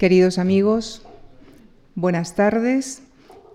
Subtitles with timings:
[0.00, 1.02] Queridos amigos,
[1.94, 3.02] buenas tardes.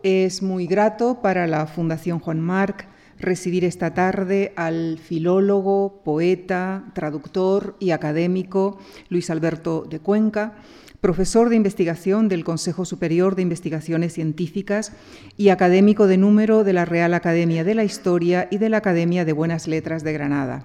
[0.04, 2.86] Es muy grato para la Fundación Juan Marc
[3.18, 8.78] recibir esta tarde al filólogo, poeta, traductor y académico
[9.10, 10.54] Luis Alberto de Cuenca,
[11.02, 14.92] profesor de investigación del Consejo Superior de Investigaciones Científicas
[15.38, 19.26] y académico de número de la Real Academia de la Historia y de la Academia
[19.26, 20.64] de Buenas Letras de Granada.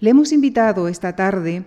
[0.00, 1.62] Le hemos invitado esta tarde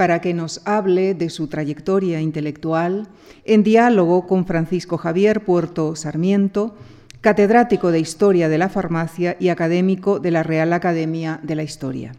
[0.00, 3.08] para que nos hable de su trayectoria intelectual
[3.44, 6.74] en diálogo con Francisco Javier Puerto Sarmiento,
[7.20, 12.14] catedrático de Historia de la Farmacia y académico de la Real Academia de la Historia.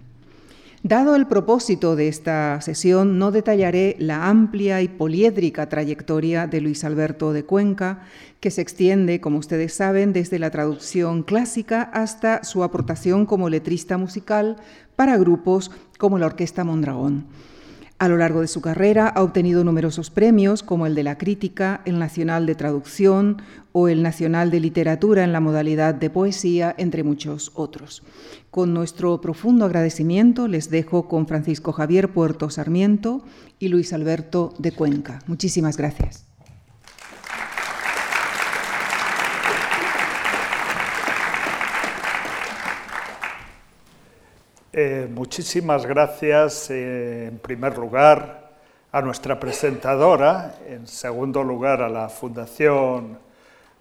[0.84, 6.84] Dado el propósito de esta sesión, no detallaré la amplia y poliédrica trayectoria de Luis
[6.84, 8.04] Alberto de Cuenca,
[8.40, 13.98] que se extiende, como ustedes saben, desde la traducción clásica hasta su aportación como letrista
[13.98, 14.58] musical
[14.96, 17.26] para grupos como la Orquesta Mondragón.
[18.02, 21.84] A lo largo de su carrera ha obtenido numerosos premios como el de la crítica,
[21.86, 23.44] el Nacional de Traducción
[23.74, 28.02] o el Nacional de Literatura en la modalidad de poesía, entre muchos otros.
[28.50, 33.24] Con nuestro profundo agradecimiento les dejo con Francisco Javier Puerto Sarmiento
[33.60, 35.20] y Luis Alberto de Cuenca.
[35.28, 36.31] Muchísimas gracias.
[44.74, 48.52] Eh, muchísimas gracias, eh, en primer lugar,
[48.94, 53.20] a nuestra presentadora, en segundo lugar, a la Fundación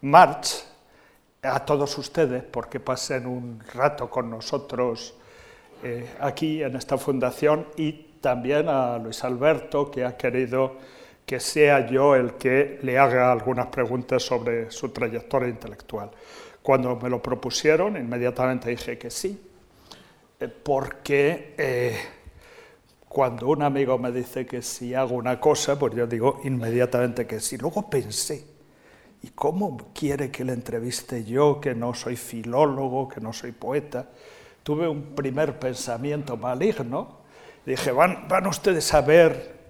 [0.00, 0.64] March,
[1.42, 5.14] a todos ustedes, porque pasen un rato con nosotros
[5.84, 10.74] eh, aquí en esta fundación, y también a Luis Alberto, que ha querido
[11.24, 16.10] que sea yo el que le haga algunas preguntas sobre su trayectoria intelectual.
[16.60, 19.49] Cuando me lo propusieron, inmediatamente dije que sí,
[20.48, 21.98] porque eh,
[23.08, 27.40] cuando un amigo me dice que si hago una cosa, pues yo digo inmediatamente que
[27.40, 27.58] sí.
[27.58, 28.46] Luego pensé,
[29.22, 34.08] ¿y cómo quiere que le entreviste yo, que no soy filólogo, que no soy poeta?
[34.62, 37.18] Tuve un primer pensamiento maligno.
[37.66, 39.60] Dije, van, van ustedes a ver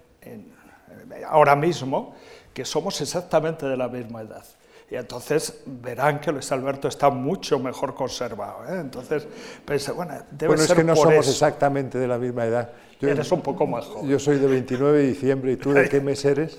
[1.27, 2.15] ahora mismo
[2.55, 4.45] que somos exactamente de la misma edad
[4.91, 8.65] y entonces verán que Luis Alberto está mucho mejor conservado.
[8.69, 8.81] ¿eh?
[8.81, 9.27] Entonces
[9.65, 11.31] pensé, bueno, debe bueno, ser es que no por somos eso.
[11.31, 12.71] exactamente de la misma edad.
[13.01, 14.09] Yo, Eres un poco más joven.
[14.09, 16.59] Yo soy de 29 de diciembre y tú de qué mes eres?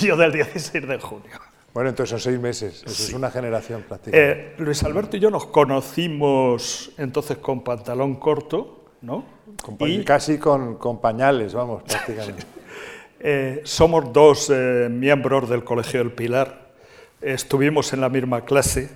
[0.00, 1.30] Yo del 16 de junio.
[1.72, 4.40] Bueno, entonces son seis meses, eso es una generación prácticamente.
[4.40, 9.24] Eh, Luis Alberto y yo nos conocimos entonces con pantalón corto, ¿no?
[9.62, 12.44] Con pa- Casi con, con pañales, vamos, prácticamente.
[13.26, 16.63] Eh, somos dos eh, miembros del Colegio del Pilar,
[17.24, 18.90] estuvimos en la misma clase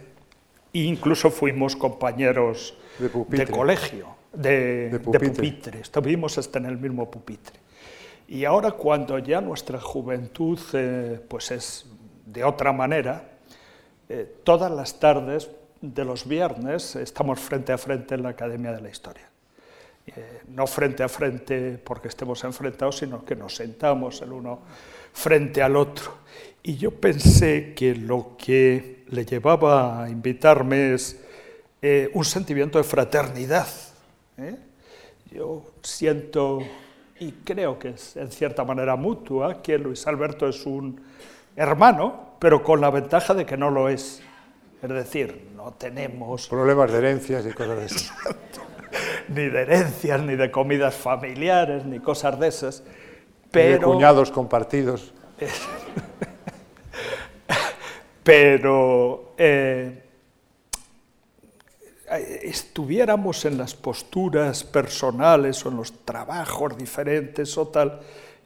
[0.73, 5.29] e incluso fuimos compañeros De colegio, de, De de pupitre.
[5.31, 5.81] pupitre.
[5.81, 7.59] estuvimos hasta en el mismo pupitre.
[8.29, 11.87] Y ahora cuando ya nuestra juventud eh, pues es
[12.27, 13.39] de otra manera,
[14.09, 15.51] eh, todas las tardes
[15.81, 19.29] de los viernes estamos frente a frente en la Academia de la Historia.
[20.07, 24.61] Eh, no frente a frente porque estemos enfrentados, sino que nos sentamos el uno
[25.13, 26.18] frente al otro.
[26.63, 31.19] Y yo pensé que lo que le llevaba a invitarme es
[31.81, 33.69] eh, un sentimiento de fraternidad.
[34.37, 34.57] ¿eh?
[35.31, 36.61] Yo siento,
[37.21, 41.01] y creo que es en cierta manera mutua, que Luis Alberto es un
[41.57, 44.23] hermano, pero con la ventaja de que no lo es.
[44.83, 48.13] Es decir, no tenemos Problemas de herencias y cosas de esas.
[49.29, 52.81] ni de herencias, ni de comidas familiares, ni cosas de esas.
[52.83, 55.13] Ni de Pero, cuñados compartidos.
[58.29, 60.03] Pero eh,
[62.43, 68.01] estuviéramos en las posturas personales o en los trabajos diferentes o tal,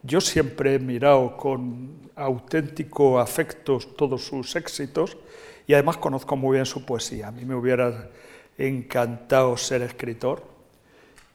[0.04, 5.16] yo siempre he mirado con auténtico afecto todos sus éxitos
[5.66, 7.26] y además conozco muy bien su poesía.
[7.26, 8.08] A mí me hubiera
[8.56, 10.44] encantado ser escritor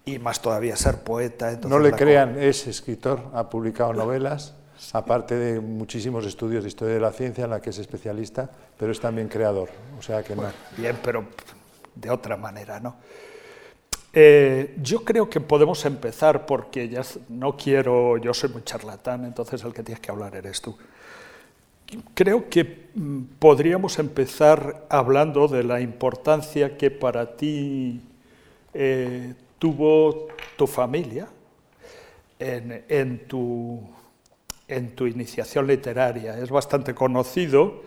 [0.06, 1.50] y más todavía ser poeta.
[1.50, 4.56] entonces No le crean, es escritor, ha publicado novelas,
[4.94, 8.92] aparte de muchísimos estudios de historia de la ciencia en la que es especialista, pero
[8.92, 9.70] es también creador.
[9.98, 10.44] O sea que no.
[10.78, 11.26] Bien, pero
[11.96, 12.96] de otra manera, ¿no?
[14.14, 19.64] Eh, yo creo que podemos empezar porque ya no quiero, yo soy muy charlatán, entonces
[19.64, 20.76] el que tienes que hablar eres tú.
[22.14, 28.02] Creo que mm, podríamos empezar hablando de la importancia que para ti
[28.74, 30.28] eh, tuvo
[30.58, 31.28] tu familia
[32.40, 33.82] en, en tu,
[34.68, 36.38] en tu iniciación literaria.
[36.38, 37.84] Es bastante conocido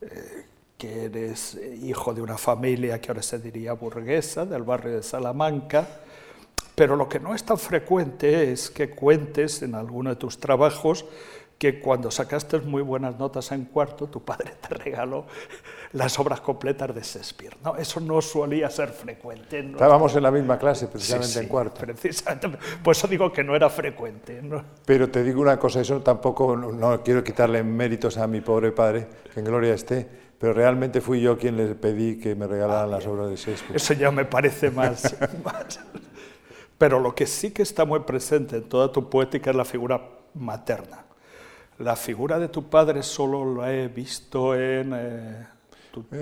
[0.00, 0.46] eh,
[0.76, 5.86] que eres hijo de una familia que ahora se diría burguesa, del barrio de Salamanca,
[6.74, 11.04] pero lo que no es tan frecuente es que cuentes en alguno de tus trabajos
[11.60, 15.26] que cuando sacaste muy buenas notas en cuarto, tu padre te regaló
[15.92, 17.54] las obras completas de Shakespeare.
[17.62, 17.76] ¿no?
[17.76, 19.58] Eso no solía ser frecuente.
[19.58, 21.82] Estábamos en la misma clase, precisamente en cuarto.
[21.82, 24.40] Precisamente, por eso digo que no era frecuente.
[24.86, 29.06] Pero te digo una cosa, eso tampoco, no quiero quitarle méritos a mi pobre padre,
[29.34, 30.08] que en gloria esté,
[30.38, 33.76] pero realmente fui yo quien le pedí que me regalaran las obras de Shakespeare.
[33.76, 35.14] Eso ya me parece más,
[35.44, 35.78] más.
[36.78, 40.00] Pero lo que sí que está muy presente en toda tu poética es la figura
[40.32, 41.09] materna.
[41.80, 45.46] La figura de tu padre solo la he visto en, eh,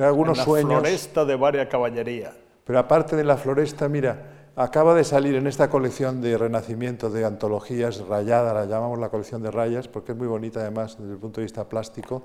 [0.01, 0.71] algunos la sueños.
[0.71, 2.33] floresta de varias caballería.
[2.65, 7.25] Pero aparte de la floresta, mira, acaba de salir en esta colección de Renacimiento de
[7.25, 11.19] antologías rayada, la llamamos la colección de rayas, porque es muy bonita además desde el
[11.19, 12.23] punto de vista plástico,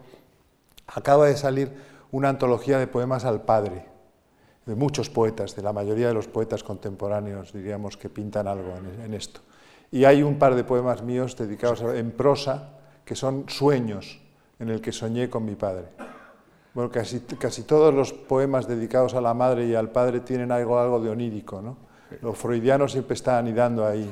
[0.86, 1.72] acaba de salir
[2.12, 3.88] una antología de poemas al padre,
[4.68, 9.06] de muchos poetas, de la mayoría de los poetas contemporáneos, diríamos, que pintan algo en,
[9.06, 9.42] en esto.
[9.92, 12.70] Y hay un par de poemas míos dedicados a, en prosa,
[13.06, 14.20] que son sueños
[14.60, 15.86] en el que soñé con mi padre.
[16.74, 20.80] Bueno, casi, casi todos los poemas dedicados a la madre y al padre tienen algo,
[20.80, 21.78] algo de onírico, ¿no?
[22.22, 24.12] Los freudianos siempre están anidando ahí.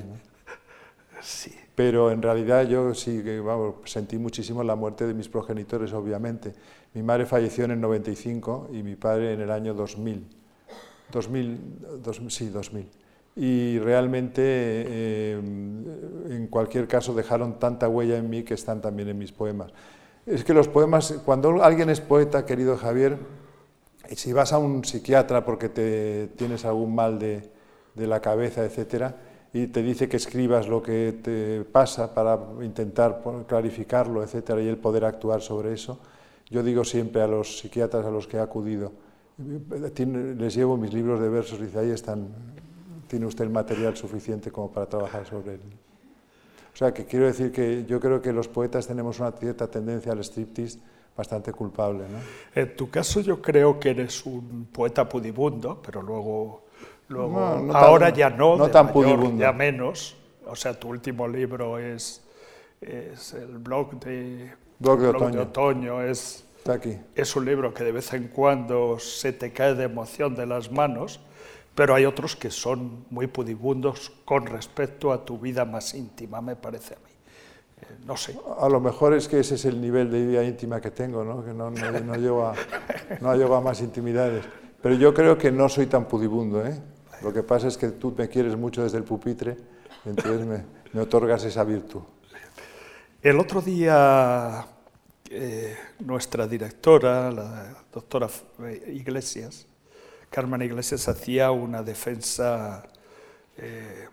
[1.22, 1.56] Sí.
[1.76, 6.54] Pero en realidad yo sí, vamos, sentí muchísimo la muerte de mis progenitores, obviamente.
[6.94, 10.28] Mi madre falleció en el 95 y mi padre en el año 2000.
[11.12, 13.01] 2000, 2000 sí, 2000
[13.36, 15.40] y realmente eh,
[16.30, 19.72] en cualquier caso dejaron tanta huella en mí que están también en mis poemas.
[20.26, 23.18] Es que los poemas, cuando alguien es poeta, querido Javier,
[24.16, 27.50] si vas a un psiquiatra porque te, tienes algún mal de,
[27.96, 29.16] de la cabeza, etcétera,
[29.54, 34.78] y te dice que escribas lo que te pasa para intentar clarificarlo, etcétera, y el
[34.78, 36.00] poder actuar sobre eso,
[36.50, 38.92] yo digo siempre a los psiquiatras a los que he acudido,
[39.38, 42.28] les llevo mis libros de versos y dice, ahí están
[43.12, 45.62] tiene usted el material suficiente como para trabajar sobre él.
[46.74, 50.14] O sea, que quiero decir que yo creo que los poetas tenemos una cierta tendencia
[50.14, 50.80] al striptease
[51.18, 52.06] bastante culpable.
[52.10, 52.20] ¿no?
[52.56, 56.64] En tu caso yo creo que eres un poeta pudibundo, pero luego,
[57.10, 59.42] luego No, no ahora tan- ya no, no de tan mayor pudibundo.
[59.42, 60.16] ya menos.
[60.48, 62.22] O sea, tu último libro es,
[62.80, 65.42] es el blog de, Blog de el otoño.
[65.42, 66.98] otoño, es, Está aquí.
[67.14, 70.72] es un libro que de vez en cuando se te cae de emoción de las
[70.72, 71.20] manos,
[71.82, 76.56] pero hay otros que son muy pudibundos con respecto a tu vida más íntima, me
[76.56, 77.12] parece a mí.
[77.82, 78.38] Eh, no sé.
[78.60, 81.44] A lo mejor es que ese es el nivel de vida íntima que tengo, ¿no?
[81.44, 82.54] que no, no, no llego a,
[83.20, 84.46] no llego a más intimidades.
[84.80, 86.64] Pero yo creo que no soy tan pudibundo.
[86.64, 86.80] ¿eh?
[87.24, 89.58] Lo que pasa es que tú me quieres mucho desde el pupitre,
[90.06, 90.64] entonces me,
[90.94, 92.02] me otorgas esa virtud.
[93.24, 94.68] El otro día
[95.32, 99.66] eh, nuestra directora, la doctora F- Iglesias,
[100.32, 102.84] Carmen Iglesias, hacía una defensa
[103.58, 104.08] eh,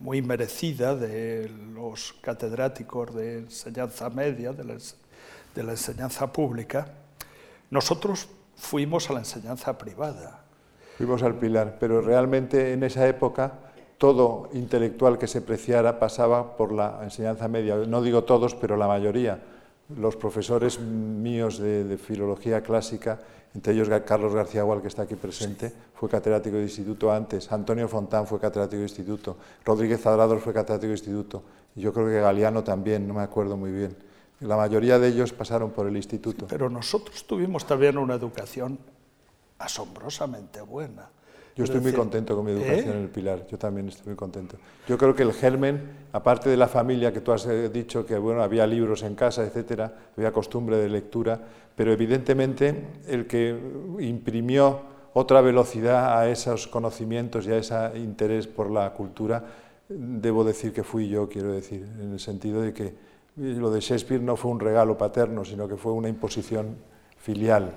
[0.00, 4.76] muy merecida de los catedráticos de enseñanza media, de la,
[5.54, 6.88] de la enseñanza pública.
[7.70, 10.42] Nosotros fuimos a la enseñanza privada.
[10.96, 13.52] Fuimos al Pilar, pero realmente en esa época
[13.98, 17.76] todo intelectual que se preciara pasaba por la enseñanza media.
[17.76, 19.42] No digo todos, pero la mayoría.
[19.96, 23.20] Los profesores míos de, de filología clásica,
[23.54, 27.88] entre ellos Carlos García Gual, que está aquí presente, fue catedrático de instituto antes, Antonio
[27.88, 31.42] Fontán fue catedrático de instituto, Rodríguez Zadrador fue catedrático de instituto,
[31.74, 33.96] y yo creo que Galeano también, no me acuerdo muy bien.
[34.40, 36.46] La mayoría de ellos pasaron por el instituto.
[36.46, 38.78] Pero nosotros tuvimos también una educación
[39.58, 41.10] asombrosamente buena.
[41.58, 42.96] Yo Es estoy muy contento con mi educación ¿eh?
[42.98, 44.56] en el Pilar, yo también estoy muy contento.
[44.86, 48.16] Yo creo que el germen, aparte de la familia que tú has eh, dicho que
[48.16, 51.40] bueno, había libros en casa, etcétera, había costumbre de lectura,
[51.74, 53.58] pero evidentemente el que
[53.98, 54.82] imprimió
[55.14, 59.44] otra velocidad a esos conocimientos y a ese interés por la cultura,
[59.88, 62.94] debo decir que fui yo, quiero decir, en el sentido de que
[63.34, 66.76] lo de Shakespeare no fue un regalo paterno, sino que fue una imposición
[67.16, 67.72] filial.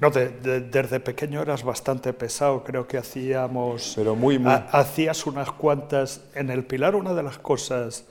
[0.00, 3.92] No, de- de- desde pequeño eras bastante pesado, creo que hacíamos...
[3.96, 4.52] Pero muy, muy.
[4.52, 6.20] ha- hacías unas cuantas...
[6.34, 8.04] En el Pilar una de las cosas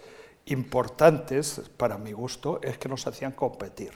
[0.46, 3.92] importantes, para mi gusto, es que nos hacían competir.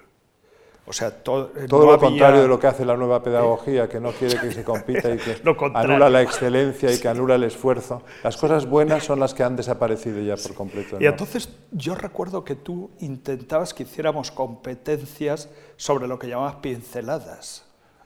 [0.86, 3.24] O sea, to- eh, Todo no lo había- contrario de lo que hace la nueva
[3.24, 5.38] pedagogía, que no quiere que se compita y que
[5.75, 8.02] anula la excelencia y que anula el esfuerzo.
[8.24, 10.98] Las cosas buenas son las que han desaparecido ya por completo.
[11.00, 15.48] Y entonces yo recuerdo que tú intentabas que hiciéramos competencias
[15.78, 17.63] sobre lo que llamabas pinceladas.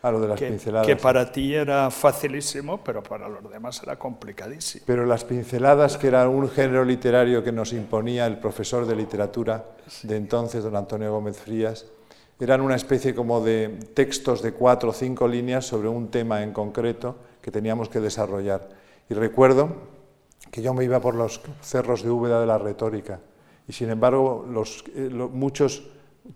[0.07, 0.87] A lo de las que, pinceladas.
[0.87, 4.83] que para ti era facilísimo, pero para los demás era complicadísimo.
[4.87, 9.65] Pero las pinceladas, que era un género literario que nos imponía el profesor de literatura
[10.03, 11.85] de entonces, don Antonio Gómez Frías,
[12.39, 16.53] eran una especie como de textos de cuatro o cinco líneas sobre un tema en
[16.53, 18.69] concreto que teníamos que desarrollar.
[19.09, 19.69] Y recuerdo
[20.51, 23.19] que yo me iba por los cerros de Úbeda de la retórica
[23.69, 25.83] Y sin embargo, los, eh, lo- muchos,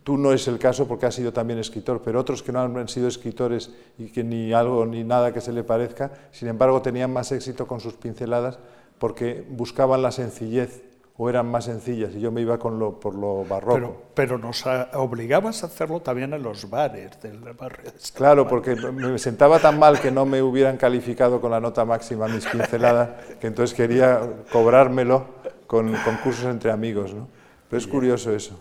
[0.03, 2.87] tú no es el caso porque has sido también escritor, pero otros que no han
[2.87, 7.11] sido escritores y que ni algo ni nada que se le parezca, sin embargo tenían
[7.13, 8.59] más éxito con sus pinceladas
[8.99, 10.83] porque buscaban la sencillez
[11.17, 13.73] o eran más sencillas y yo me iba con lo, por lo barroco.
[13.75, 17.91] Pero, pero nos a- obligabas a hacerlo también en los bares del barrio.
[17.91, 21.85] de Claro, porque me sentaba tan mal que no me hubieran calificado con la nota
[21.85, 24.19] máxima mis pinceladas, que entonces quería
[24.51, 25.25] cobrármelo
[25.67, 27.13] con concursos entre amigos.
[27.13, 27.27] ¿no?
[27.69, 28.59] Pero es curioso eso.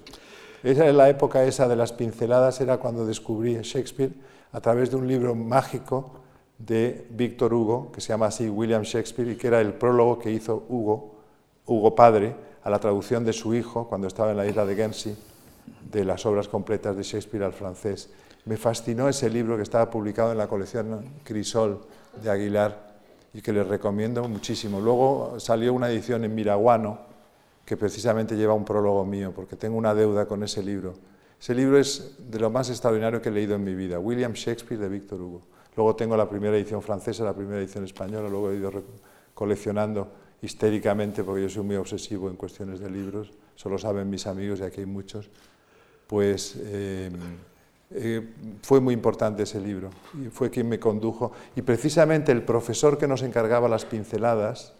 [0.62, 4.12] Esa es la época esa de las pinceladas, era cuando descubrí Shakespeare
[4.52, 6.10] a través de un libro mágico
[6.58, 10.30] de Víctor Hugo, que se llama así William Shakespeare, y que era el prólogo que
[10.30, 11.14] hizo Hugo,
[11.64, 15.16] Hugo padre, a la traducción de su hijo cuando estaba en la isla de Guernsey,
[15.90, 18.10] de las obras completas de Shakespeare al francés.
[18.44, 21.80] Me fascinó ese libro que estaba publicado en la colección Crisol
[22.22, 22.90] de Aguilar
[23.32, 24.78] y que les recomiendo muchísimo.
[24.78, 27.09] Luego salió una edición en Miraguano
[27.70, 30.94] que precisamente lleva un prólogo mío, porque tengo una deuda con ese libro.
[31.40, 34.80] Ese libro es de lo más extraordinario que he leído en mi vida, William Shakespeare
[34.80, 35.42] de Víctor Hugo.
[35.76, 38.72] Luego tengo la primera edición francesa, la primera edición española, luego he ido
[39.34, 40.08] coleccionando
[40.42, 44.62] histéricamente, porque yo soy muy obsesivo en cuestiones de libros, solo saben mis amigos y
[44.64, 45.30] aquí hay muchos,
[46.08, 47.08] pues eh,
[47.92, 48.28] eh,
[48.62, 51.30] fue muy importante ese libro y fue quien me condujo.
[51.54, 54.74] Y precisamente el profesor que nos encargaba las pinceladas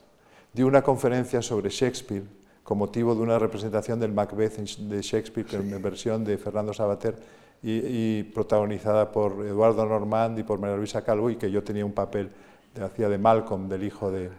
[0.52, 5.56] dio una conferencia sobre Shakespeare con motivo de una representación del Macbeth de Shakespeare, que
[5.56, 7.16] en versión de Fernando Sabater
[7.62, 11.84] y, y protagonizada por Eduardo Normand y por María Luisa Calvo y que yo tenía
[11.84, 12.30] un papel,
[12.74, 14.30] de, hacía de Malcolm, del hijo de,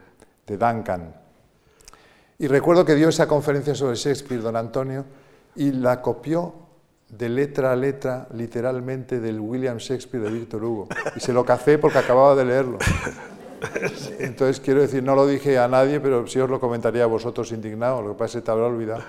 [0.48, 1.13] de Duncan.
[2.40, 5.06] Y recuerdo que dio esa conferencia sobre Shakespeare, don Antonio,
[5.56, 6.56] y la copió
[7.10, 10.88] de letra a letra, literalmente, del William Shakespeare de Víctor Hugo.
[11.16, 12.78] Y se lo cacé porque acababa de leerlo.
[14.20, 17.51] Entonces, quiero decir, no lo dije a nadie, pero sí os lo comentaría a vosotros
[17.51, 19.03] indignados, lo que pasa es que te habrá olvidado.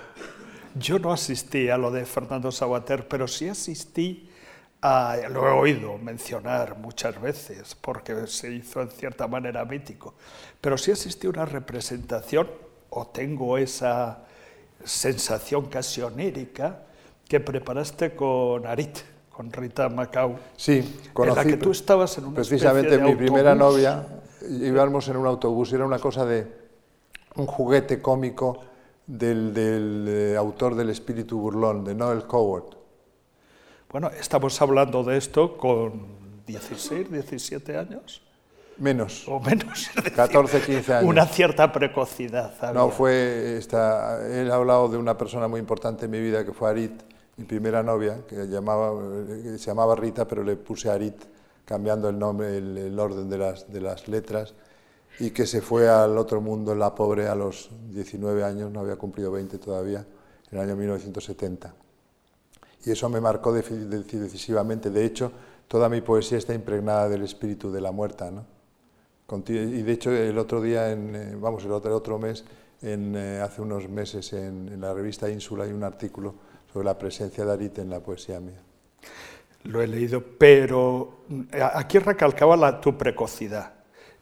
[0.75, 4.29] Yo no asistí a lo de Fernando Sabater, pero sí asistí
[4.81, 10.15] a, lo he oído mencionar muchas veces, porque se hizo en cierta manera mítico,
[10.59, 12.49] pero sí asistí a una representación,
[12.89, 14.25] o tengo esa
[14.83, 16.83] sensación casi onírica,
[17.27, 18.97] que preparaste con Arit,
[19.31, 23.11] con Rita Macau, Sí, en la conocí que tú estabas en una precisamente especie de
[23.11, 24.05] mi primera novia,
[24.49, 26.47] íbamos en un autobús, y era una cosa de
[27.35, 28.59] un juguete cómico
[29.05, 32.77] del, del, eh, autor del espíritu burlón, de Noel Coward.
[33.91, 36.07] Bueno, estamos hablando de esto con
[36.47, 38.21] 16, 17 años.
[38.77, 39.87] Menos, o menos.
[39.89, 41.09] es decir, 14, 15 años.
[41.09, 42.55] Una cierta precocidad.
[42.73, 42.95] No, había.
[42.95, 46.69] fue esta, él ha hablado de una persona muy importante en mi vida que fue
[46.69, 47.03] Arit,
[47.37, 48.91] mi primera novia, que, llamaba,
[49.27, 51.23] que se llamaba Rita, pero le puse Arit,
[51.65, 54.53] cambiando el nombre, el, el orden de las, de las letras,
[55.19, 58.95] y que se fue al otro mundo, la pobre, a los 19 años, no había
[58.95, 60.05] cumplido 20 todavía,
[60.51, 61.73] en el año 1970.
[62.85, 64.89] Y eso me marcó decisivamente.
[64.89, 65.31] De hecho,
[65.67, 68.45] toda mi poesía está impregnada del espíritu de la muerta, ¿no?
[69.47, 72.43] Y de hecho, el otro día, en, eh, vamos, el otro, el otro mes,
[72.81, 76.35] en, eh, hace unos meses, en, en la revista Ínsula hay un artículo
[76.71, 78.61] sobre la presencia de Arit en la poesía mía.
[79.63, 81.41] Lo he leído, pero mm,
[81.73, 83.73] aquí recalcaba la, tu precocidad.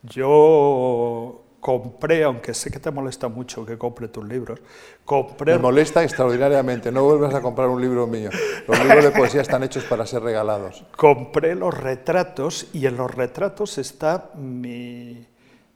[0.04, 4.60] Yo compré, aunque sé que te molesta mucho que compre tus libros,
[5.06, 8.30] compré Me molesta extraordinariamente, no vuelvas a comprar un libro mío.
[8.68, 10.84] Los libros de poesía están hechos para ser regalados.
[10.98, 15.26] compré los retratos y en los retratos está mi,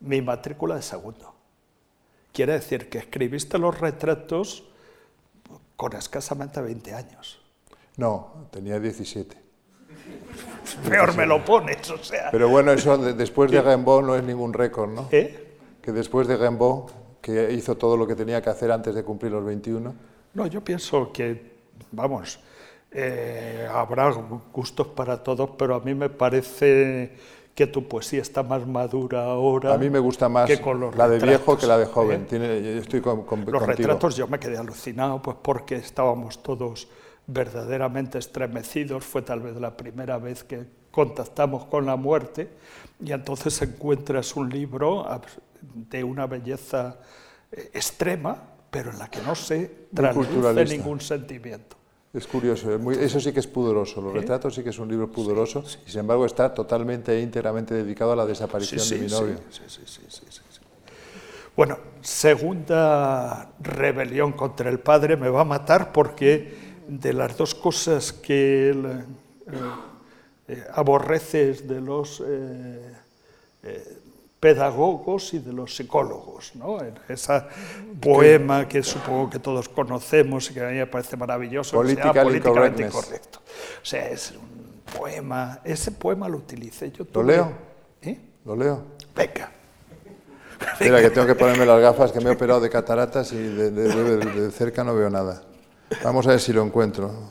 [0.01, 1.33] mi matrícula de segundo.
[2.33, 4.65] Quiere decir que escribiste los retratos
[5.75, 7.41] con escasamente 20 años.
[7.97, 9.44] No, tenía 17.
[10.89, 12.29] Peor me lo pones, o sea.
[12.31, 15.07] Pero bueno, eso de- después de Rimbaud no es ningún récord, ¿no?
[15.11, 15.55] ¿Eh?
[15.81, 19.31] Que después de Rimbaud, que hizo todo lo que tenía que hacer antes de cumplir
[19.31, 19.93] los 21,
[20.33, 21.53] No, yo pienso que,
[21.91, 22.39] vamos,
[22.91, 24.11] eh, habrá
[24.53, 27.13] gustos para todos, pero a mí me parece
[27.53, 29.73] que tu poesía está más madura ahora.
[29.73, 31.87] a mí me gusta más que con los la de viejo que la de ¿eh?
[31.87, 32.25] joven.
[32.25, 33.67] Tiene, yo estoy con, con- Los contigo.
[33.87, 36.89] retratos yo me quedé alucinado, pues porque estábamos todos
[37.27, 39.03] verdaderamente estremecidos.
[39.03, 42.49] Fue tal vez la primera vez que contactamos con la muerte
[43.03, 45.05] y entonces encuentras un libro
[45.73, 46.97] de una belleza
[47.51, 48.41] eh, extrema,
[48.71, 50.75] pero en la que no se traduce culturalista.
[50.75, 51.75] ningún sentimiento.
[52.13, 53.99] Es curioso, es muy- eso sí que es pudoroso.
[53.99, 57.73] Los retratos sí que es un libro pudoroso y sin embargo está totalmente e íntegramente
[57.73, 59.35] dedicado a la desaparición de mi novio.
[61.57, 68.13] Bueno, segunda rebelión contra el padre me va a matar porque de las dos cosas
[68.13, 69.59] que él, eh,
[70.47, 72.93] eh, aborreces de los eh,
[73.63, 73.97] eh,
[74.39, 76.77] pedagogos y de los psicólogos, ¿no?
[77.09, 77.41] Ese
[77.99, 83.39] poema que supongo que todos conocemos y que a mí me parece maravilloso, políticamente incorrecto.
[83.39, 87.07] O sea, es un poema, ese poema lo utilicé yo.
[87.11, 87.51] ¿Lo leo?
[88.03, 88.19] ¿Eh?
[88.45, 88.83] ¿Lo leo?
[89.15, 89.51] Venga.
[90.79, 94.51] Mira, que tengo que ponerme las gafas, que me he operado de cataratas y de
[94.51, 95.41] cerca no veo nada.
[96.03, 97.29] Vamos a ver si lo encuentro.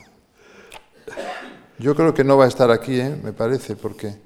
[1.79, 3.19] Yo creo que no va a estar aquí, ¿eh?
[3.23, 4.17] me parece, porque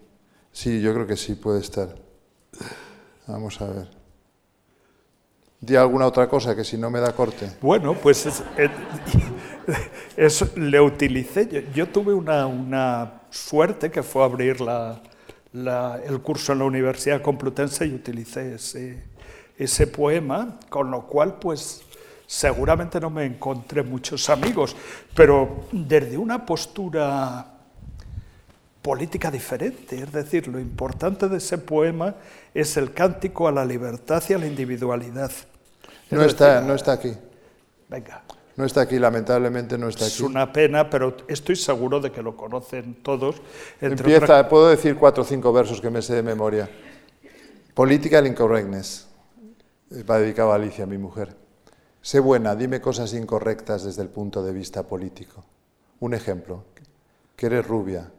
[0.52, 1.94] sí, yo creo que sí puede estar.
[3.26, 3.98] Vamos a ver.
[5.60, 7.50] ¿Di alguna otra cosa que si no me da corte?
[7.60, 8.26] Bueno, pues
[10.16, 11.66] es, le utilicé.
[11.74, 14.56] Yo, tuve una, suerte que fue abrir
[15.52, 19.02] el curso en la Universidad Complutense y utilicé ese,
[19.56, 21.82] ese poema, con lo cual pues
[22.28, 24.76] seguramente no me encontré muchos amigos,
[25.14, 27.54] pero desde una postura
[28.82, 30.02] política diferente.
[30.02, 32.14] Es decir, lo importante de ese poema
[32.52, 35.32] es el cántico a la libertad y a la individualidad.
[36.10, 37.14] No, está, no está aquí.
[37.88, 38.22] Venga.
[38.56, 40.14] No está aquí, lamentablemente no está aquí.
[40.14, 43.36] Es una pena, pero estoy seguro de que lo conocen todos.
[43.80, 46.68] Empieza, puedo decir cuatro o cinco versos que me sé de memoria.
[47.72, 49.08] Political incorrectness.
[50.08, 51.47] Va dedicado a Alicia, mi mujer.
[52.08, 55.44] Sé buena, dime cosas incorrectas desde el punto de vista político.
[56.00, 56.64] Un ejemplo,
[57.36, 58.10] que eres rubia.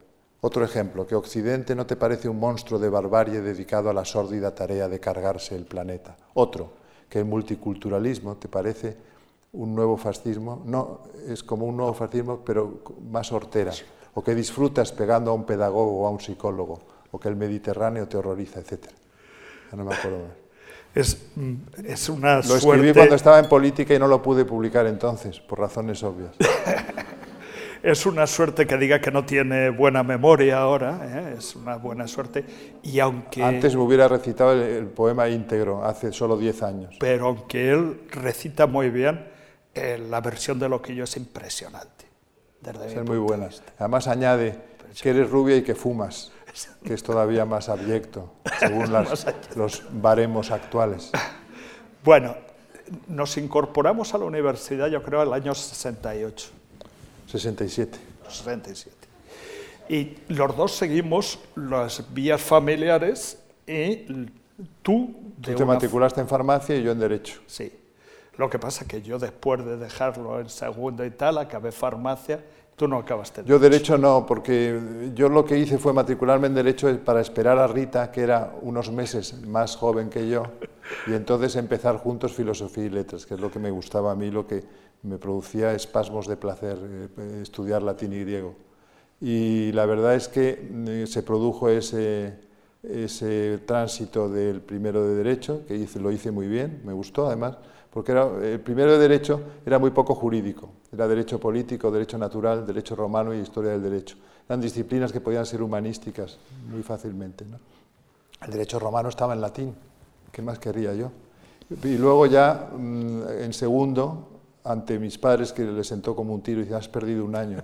[0.41, 4.53] Otro ejemplo, que Occidente no te parece un monstruo de barbarie dedicado a la sórdida
[4.53, 6.15] tarea de cargarse el planeta.
[6.36, 6.69] Otro,
[7.10, 8.96] que el multiculturalismo te parece
[9.53, 13.74] un nuevo fascismo, no, es como un nuevo fascismo, pero más hortera.
[14.13, 16.77] O que disfrutas pegando a un pedagogo o a un psicólogo,
[17.10, 18.86] o que el Mediterráneo te horroriza, etc.
[19.72, 20.38] Ya no me acuerdo más.
[20.96, 21.53] Es, mm,
[21.86, 25.60] es una lo escribí cuando estaba en política y no lo pude publicar entonces, por
[25.60, 26.31] razones obvias.
[27.84, 31.36] es una suerte que diga que no tiene buena memoria ahora, ¿eh?
[31.38, 32.43] es una buena suerte.
[32.84, 33.43] Y aunque...
[33.43, 36.96] Antes me hubiera recitado el, poema íntegro, hace solo 10 años.
[37.00, 39.27] Pero aunque él recita muy bien,
[39.74, 42.05] eh, la versión de lo que yo es impresionante.
[42.86, 43.50] es muy buena.
[43.77, 44.69] Además añade
[45.01, 46.31] que eres rubia y que fumas
[46.84, 48.92] que es todavía más abyecto, según
[49.55, 51.12] los baremos actuales.
[52.03, 52.35] Bueno,
[53.07, 56.50] nos incorporamos a la universidad, yo creo, el año 68.
[57.27, 58.00] 67.
[58.27, 58.96] 67.
[59.90, 64.05] Y los dos seguimos las vías familiares y
[64.81, 65.16] tú...
[65.42, 67.42] tú te matriculaste en farmacia y yo en derecho.
[67.48, 67.72] Sí.
[68.38, 72.44] Lo que pasa es que yo después de dejarlo en segundo y tal, acabé farmacia
[72.79, 73.44] Tú no acabaste.
[73.46, 77.68] Yo derecho no, porque yo lo que hice fue matricularme en derecho para esperar a
[77.68, 80.44] Rita, que era unos meses más joven que yo,
[81.05, 84.31] y entonces empezar juntos filosofía y letras, que es lo que me gustaba a mí,
[84.31, 84.63] lo que
[85.03, 86.77] me producía espasmos de placer
[87.18, 88.55] eh, estudiar latín y griego.
[89.20, 92.39] Y la verdad es que eh, se produjo ese,
[92.81, 97.57] ese tránsito del primero de derecho, que hice, lo hice muy bien, me gustó además,
[97.91, 102.65] porque era, el primero de derecho era muy poco jurídico, era derecho político, derecho natural,
[102.65, 104.15] derecho romano y historia del derecho.
[104.47, 106.37] Eran disciplinas que podían ser humanísticas
[106.69, 107.45] muy fácilmente.
[108.41, 109.75] El derecho romano estaba en latín,
[110.31, 111.11] ¿qué más querría yo?
[111.83, 114.27] Y luego ya mm, en segundo,
[114.63, 117.59] ante mis padres que les sentó como un tiro y dice, has perdido un año.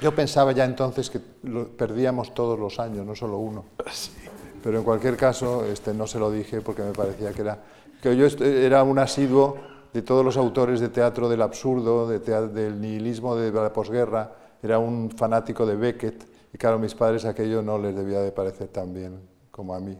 [0.00, 3.64] Yo pensaba ya entonces que lo perdíamos todos los años, no solo uno.
[4.62, 7.58] Pero en cualquier caso, este, no se lo dije porque me parecía que era
[8.02, 9.56] que yo era un asiduo
[9.92, 14.80] de todos los autores de teatro del absurdo, de del nihilismo de la posguerra, era
[14.80, 18.68] un fanático de Beckett, y claro, a mis padres aquello no les debía de parecer
[18.68, 19.20] tan bien
[19.52, 19.96] como a mí.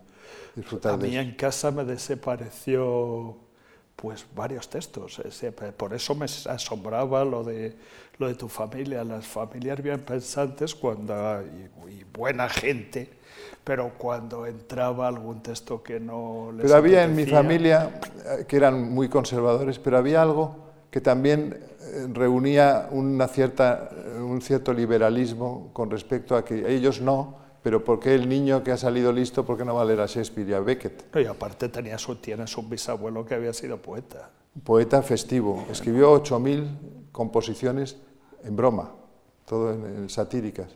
[0.82, 3.36] a mí en casa me desapareció
[3.96, 5.20] pues varios textos,
[5.76, 7.74] por eso me asombraba lo de,
[8.18, 11.42] lo de tu familia, las familias bien pensantes cuando,
[11.88, 13.09] y buena gente,
[13.64, 18.57] pero cuando entraba algún texto que no les Pero había en mi familia, eh, que
[18.57, 20.57] eran muy conservadores, pero había algo
[20.90, 27.00] que también eh, reunía una cierta, eh, un cierto liberalismo con respecto a que ellos
[27.00, 29.85] no, pero ¿por qué el niño que ha salido listo, por qué no va a
[29.85, 31.16] leer a Shakespeare y a Beckett?
[31.16, 34.31] Y aparte tenía su, tienes un bisabuelo que había sido poeta.
[34.64, 35.64] Poeta festivo.
[35.70, 37.96] Escribió 8.000 composiciones
[38.44, 38.92] en broma
[39.44, 40.68] todo en, satíricas.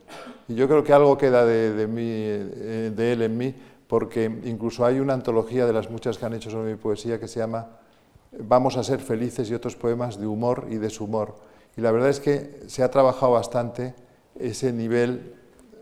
[0.49, 3.55] Y yo creo que algo queda de, mí, eh, de él en mí,
[3.87, 7.29] porque incluso hay una antología de las muchas que han hecho sobre mi poesía que
[7.29, 7.79] se llama
[8.39, 11.37] Vamos a ser felices y otros poemas de humor y deshumor.
[11.77, 13.95] Y la verdad es que se ha trabajado bastante
[14.39, 15.35] ese nivel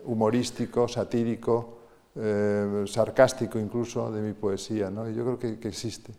[0.05, 1.77] humorístico, satírico,
[2.15, 4.89] eh, sarcástico incluso de mi poesía.
[4.89, 5.09] ¿no?
[5.09, 6.13] Yo creo que, que existe.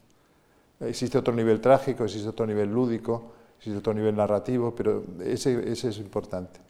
[0.80, 5.98] Existe otro nivel trágico, existe otro nivel lúdico, existe otro nivel narrativo, pero ese, es
[5.98, 6.60] importante.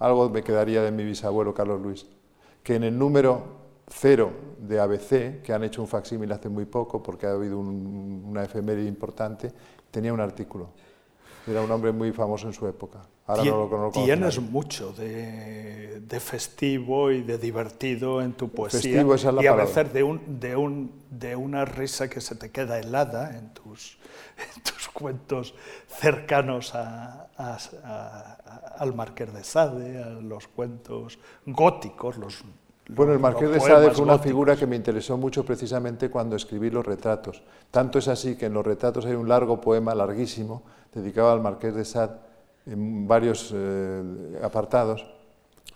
[0.00, 2.06] Algo me quedaría de mi bisabuelo Carlos Luis,
[2.62, 7.02] que en el número Cero de ABC, que han hecho un facsímil hace muy poco
[7.02, 9.52] porque ha habido una efeméride importante,
[9.90, 10.70] tenía un artículo.
[11.46, 13.00] Era un hombre muy famoso en su época.
[13.26, 14.04] Ahora no lo, conozco.
[14.04, 18.80] Tienes mucho de, festivo y de divertido en tu poesía.
[18.80, 22.20] Festivo, esa es la y a veces de, un, de, un, de una risa que
[22.20, 23.98] se te queda helada en tus,
[24.64, 25.54] tus cuentos
[25.88, 27.28] cercanos a,
[28.78, 32.44] al Marqués de Sade, a los cuentos góticos, los
[32.88, 36.68] bueno, el Marqués de Sade fue una figura que me interesó mucho precisamente cuando escribí
[36.68, 37.42] los retratos.
[37.70, 41.74] Tanto es así que en los retratos hay un largo poema, larguísimo, dedicado al Marqués
[41.74, 42.18] de Sade,
[42.66, 45.04] en varios eh, apartados,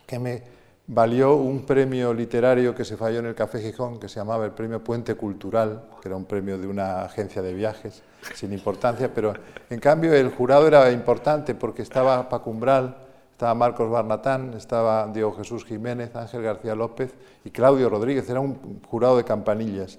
[0.06, 0.42] que me
[0.88, 4.52] valió un premio literario que se falló en el Café Gijón, que se llamaba el
[4.52, 8.02] Premio Puente Cultural, que era un premio de una agencia de viajes,
[8.34, 9.34] sin importancia, pero
[9.68, 12.96] en cambio el jurado era importante porque estaba Pacumbral,
[13.32, 17.12] estaba Marcos Barnatán, estaba Diego Jesús Jiménez, Ángel García López
[17.44, 19.98] y Claudio Rodríguez, era un jurado de campanillas.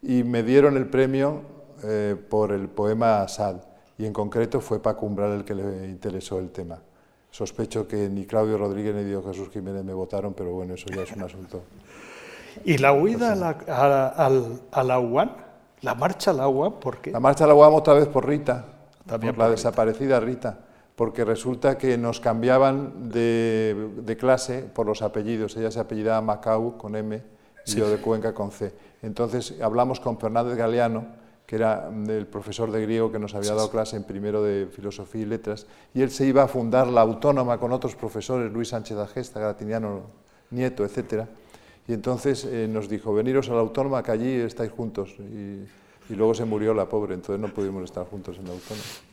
[0.00, 1.42] Y me dieron el premio
[1.82, 3.56] eh, por el poema Asad,
[3.98, 6.78] y en concreto fue Paco Umbral el que le interesó el tema.
[7.30, 11.02] Sospecho que ni Claudio Rodríguez ni Diego Jesús Jiménez me votaron, pero bueno, eso ya
[11.02, 11.62] es un asunto.
[12.64, 15.32] ¿Y la huida a la, UAN?
[15.82, 16.46] ¿La marcha a la
[17.02, 17.10] qué?
[17.10, 18.64] La marcha a la UAN otra vez por Rita,
[19.06, 20.58] por, la desaparecida Rita
[20.98, 25.56] porque resulta que nos cambiaban de, clase por los apellidos.
[25.56, 27.22] Ella se apellidaba Macau con M
[27.66, 28.74] y yo de Cuenca con C.
[29.02, 31.06] Entonces hablamos con Fernández Galeano,
[31.48, 35.22] que era el profesor de griego que nos había dado clase en primero de Filosofía
[35.22, 38.98] y Letras, y él se iba a fundar la Autónoma con otros profesores, Luis Sánchez
[38.98, 40.02] Agesta, Gratiniano
[40.50, 41.24] Nieto, etc.
[41.86, 45.14] Y entonces eh, nos dijo, veniros a la Autónoma, que allí estáis juntos.
[45.18, 45.64] Y,
[46.12, 49.07] y luego se murió la pobre, entonces no pudimos estar juntos en la Autónoma.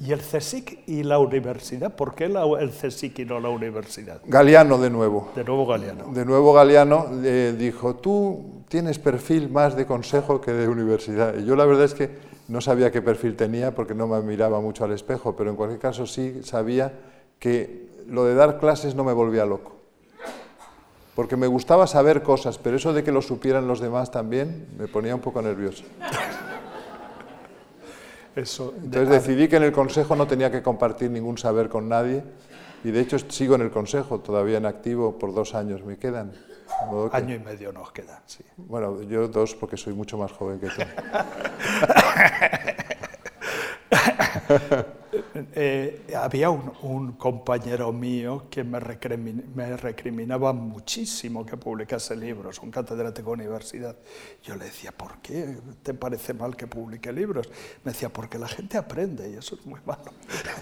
[0.00, 1.94] ¿Y el CSIC y la universidad?
[1.94, 4.20] ¿Por qué el CSIC y no la universidad?
[4.26, 5.30] Galeano de nuevo.
[5.34, 6.12] De nuevo Galeano.
[6.12, 11.36] De nuevo Galeano eh, dijo, tú tienes perfil más de consejo que de universidad.
[11.36, 12.10] Y yo la verdad es que
[12.46, 15.80] no sabía qué perfil tenía porque no me miraba mucho al espejo, pero en cualquier
[15.80, 16.92] caso sí sabía
[17.40, 19.76] que lo de dar clases no me volvía loco.
[21.16, 24.86] Porque me gustaba saber cosas, pero eso de que lo supieran los demás también me
[24.86, 25.82] ponía un poco nervioso.
[28.38, 32.22] Entonces decidí que en el Consejo no tenía que compartir ningún saber con nadie
[32.84, 36.32] y de hecho sigo en el Consejo, todavía en activo, por dos años me quedan.
[37.12, 38.44] Año y medio nos quedan, sí.
[38.56, 40.82] Bueno, yo dos porque soy mucho más joven que tú.
[45.54, 53.44] Eh, había un, compañero mío que me, recriminaba muchísimo que publicase libros, un catedrático de
[53.44, 53.96] universidad.
[54.42, 57.48] Yo le decía, ¿por qué te parece mal que publique libros?
[57.84, 60.12] Me decía, porque la gente aprende y eso es muy malo.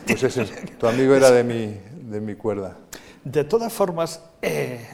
[0.06, 0.44] Pues ese,
[0.78, 1.78] tu amigo era de mi,
[2.10, 2.76] de mi cuerda.
[3.24, 4.86] De todas formas, eh,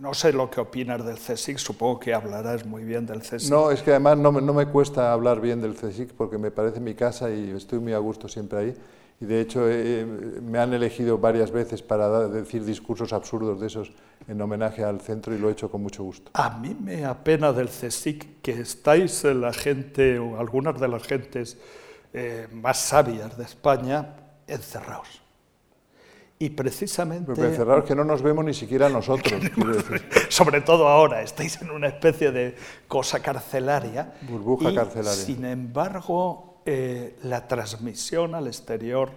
[0.00, 3.50] no sé lo que opinas del CSIC, supongo que hablarás muy bien del CSIC.
[3.50, 6.80] No, es que además no, no, me cuesta hablar bien del CSIC porque me parece
[6.80, 8.74] mi casa y estoy muy a gusto siempre ahí.
[9.18, 9.60] Y de hecho
[10.42, 13.92] me han elegido varias veces para decir discursos absurdos de esos
[14.28, 16.30] en homenaje al centro y lo he hecho con mucho gusto.
[16.34, 21.56] A mí me apena del CSIC que estáis la gente, o algunas de las gentes
[22.12, 25.25] eh, más sabias de España, encerrados
[26.38, 27.32] y precisamente...
[27.34, 29.40] Pero que no nos vemos ni siquiera nosotros.
[30.28, 32.54] Sobre todo ahora, estáis en una especie de
[32.88, 34.14] cosa carcelaria.
[34.22, 35.24] Burbuja carcelaria.
[35.24, 39.10] Sin embargo, eh, la transmisión al exterior...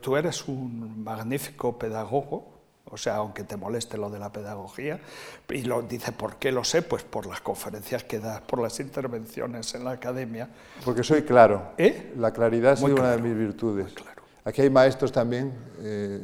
[0.00, 2.52] tú eres un magnífico pedagogo,
[2.84, 5.00] o sea, aunque te moleste lo de la pedagogía,
[5.48, 6.82] y lo dice, ¿por qué lo sé?
[6.82, 10.50] Pues por las conferencias que das, por las intervenciones en la academia.
[10.84, 11.72] Porque soy claro.
[11.78, 12.12] ¿Eh?
[12.18, 13.94] La claridad es una de mis virtudes.
[13.94, 14.21] Claro.
[14.44, 16.18] Aquí hay maestros también, eh,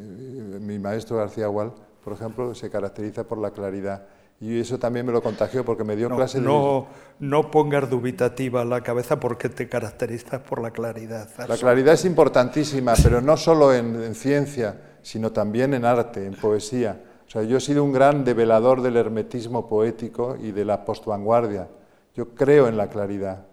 [0.59, 1.71] mi maestro García Gual,
[2.03, 4.07] por ejemplo, se caracteriza por la claridad.
[4.41, 6.45] Y eso también me lo contagió porque me dio clase de...
[6.45, 6.87] No,
[7.19, 11.29] no pongas dubitativa la cabeza porque te caracterizas por la claridad.
[11.47, 16.35] La claridad es importantísima, pero no solo en, en, ciencia, sino también en arte, en
[16.35, 17.01] poesía.
[17.27, 21.67] O sea, yo he sido un gran develador del hermetismo poético y de la postvanguardia.
[22.15, 23.45] Yo creo en la claridad.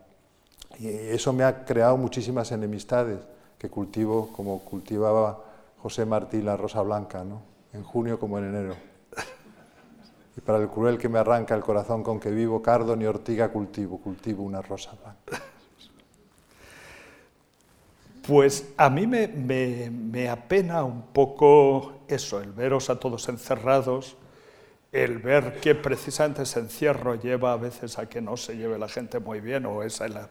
[0.78, 3.18] Y eso me ha creado muchísimas enemistades
[3.58, 5.42] que cultivo como cultivaba
[5.82, 7.56] José Martí la rosa blanca, ¿no?
[7.76, 8.76] en junio como en enero.
[10.36, 13.48] Y para el cruel que me arranca el corazón con que vivo, cardo ni ortiga
[13.50, 15.42] cultivo, cultivo una rosa blanca.
[18.26, 24.16] Pues a mí me, me, apena un poco eso, el veros a todos encerrados,
[24.90, 28.88] el ver que precisamente ese encierro lleva a veces a que no se lleve la
[28.88, 30.28] gente muy bien, o esa es la,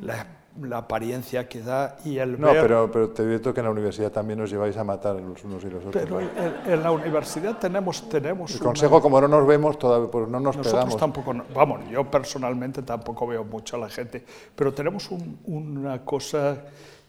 [0.00, 0.26] la
[0.62, 3.72] la apariencia que da y el No, ver- pero, pero te advierto que en la
[3.72, 6.02] universidad también os lleváis a matar los unos y los otros.
[6.02, 6.30] pero en,
[6.72, 10.40] en la universidad tenemos, tenemos El una- consejo, como no nos vemos, todavía, pues no
[10.40, 10.96] nos Nosotros pegamos.
[10.96, 16.58] tampoco, vamos, yo personalmente tampoco veo mucho a la gente, pero tenemos un- una cosa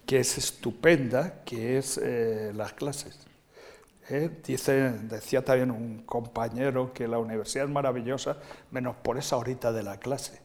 [0.05, 3.19] que es estupenda, que es eh, las clases.
[4.09, 4.29] ¿eh?
[4.45, 8.37] Dice, decía también un compañero que la universidad es maravillosa,
[8.71, 10.39] menos por esa horita de la clase.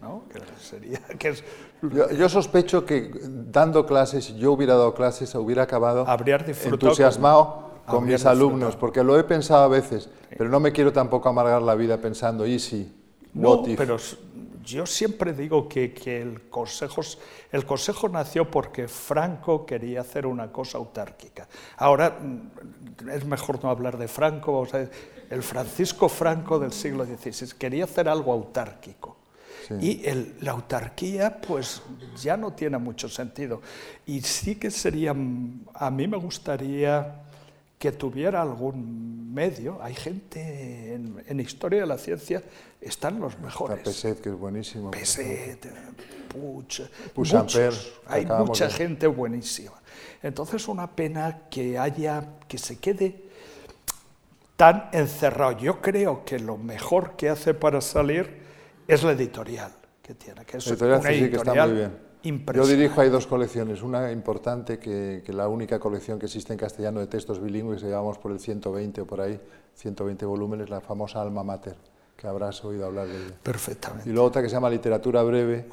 [0.00, 0.22] ¿No?
[0.32, 1.44] Que sería, que es,
[1.82, 6.06] Yo, yo sospecho que dando clases, yo hubiera dado clases, hubiera acabado
[6.64, 10.92] entusiasmado con- con, mis alumnos, porque lo he pensado a veces, pero no me quiero
[10.92, 12.92] tampoco amargar la vida pensando, y si,
[13.32, 13.78] No, what if?".
[13.78, 13.96] pero
[14.68, 17.00] yo siempre digo que, que el, consejo,
[17.52, 21.48] el Consejo nació porque Franco quería hacer una cosa autárquica.
[21.78, 24.94] Ahora mm, es mejor no hablar de Franco, vamos a decir,
[25.30, 29.16] el Francisco Franco del siglo XVI quería hacer algo autárquico.
[29.80, 31.82] Y el- la autarquía, pues
[32.20, 33.60] ya no tiene mucho sentido.
[34.06, 37.22] Y sí que sería, mm, a mí me gustaría
[37.78, 39.78] que tuviera algún medio.
[39.82, 42.42] Hay gente en, en historia de la ciencia,
[42.80, 43.80] están los Está mejores.
[43.80, 44.90] Peset, que es buenísimo.
[44.90, 45.66] Peset.
[47.24, 49.72] Samper, que hay mucha de- gente buenísima.
[50.22, 53.22] Entonces una pena que haya, que se quede
[54.56, 55.52] tan encerrado.
[55.58, 58.38] Yo creo que lo mejor que hace para salir
[58.88, 59.70] es la editorial
[60.02, 62.08] que tiene, que es La editorial una sí, sí, que está editorial muy bien.
[62.54, 66.58] Yo dirijo ahí dos colecciones, una importante, que, que la única colección que existe en
[66.58, 69.40] castellano de textos bilingües, que llevamos por el 120 o por ahí,
[69.76, 71.76] 120 volúmenes, la famosa Alma Mater,
[72.16, 73.34] que habrás oído hablar de ella.
[73.42, 74.08] Perfectamente.
[74.08, 75.66] Y luego otra que se llama Literatura Breve,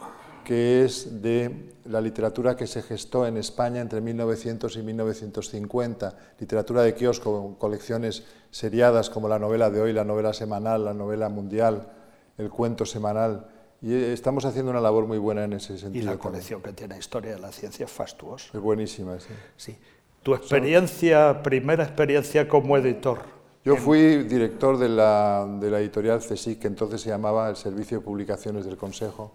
[0.43, 6.83] que es de la literatura que se gestó en España entre 1900 y 1950, literatura
[6.83, 11.89] de kiosco, colecciones seriadas como la novela de hoy, la novela semanal, la novela mundial,
[12.37, 13.47] el cuento semanal.
[13.81, 16.05] Y eh, estamos haciendo una labor muy buena en ese Y sentido.
[16.05, 16.31] la también.
[16.31, 18.49] colección que tiene Historia de la Ciencia es fastuosa.
[18.53, 19.33] Es buenísima, sí.
[19.57, 19.77] Sí.
[20.23, 23.19] Tu experiencia, primera experiencia como editor.
[23.63, 27.99] Yo fui director de la, de la editorial CSIC, que entonces se llamaba el Servicio
[27.99, 29.31] de Publicaciones del Consejo,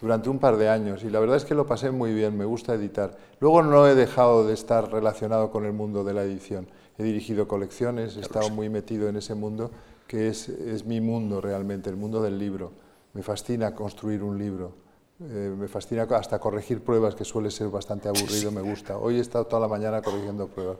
[0.00, 2.44] durante un par de años y la verdad es que lo pasé muy bien, me
[2.44, 3.16] gusta editar.
[3.40, 6.68] Luego no he dejado de estar relacionado con el mundo de la edición.
[6.98, 9.70] He dirigido colecciones, he estado muy metido en ese mundo,
[10.08, 12.72] que es, es mi mundo realmente, el mundo del libro.
[13.12, 14.72] Me fascina construir un libro.
[15.20, 18.96] Eh, me fascina hasta corregir pruebas, que suele ser bastante aburrido, me gusta.
[18.96, 20.78] Hoy he estado toda la mañana corrigiendo pruebas.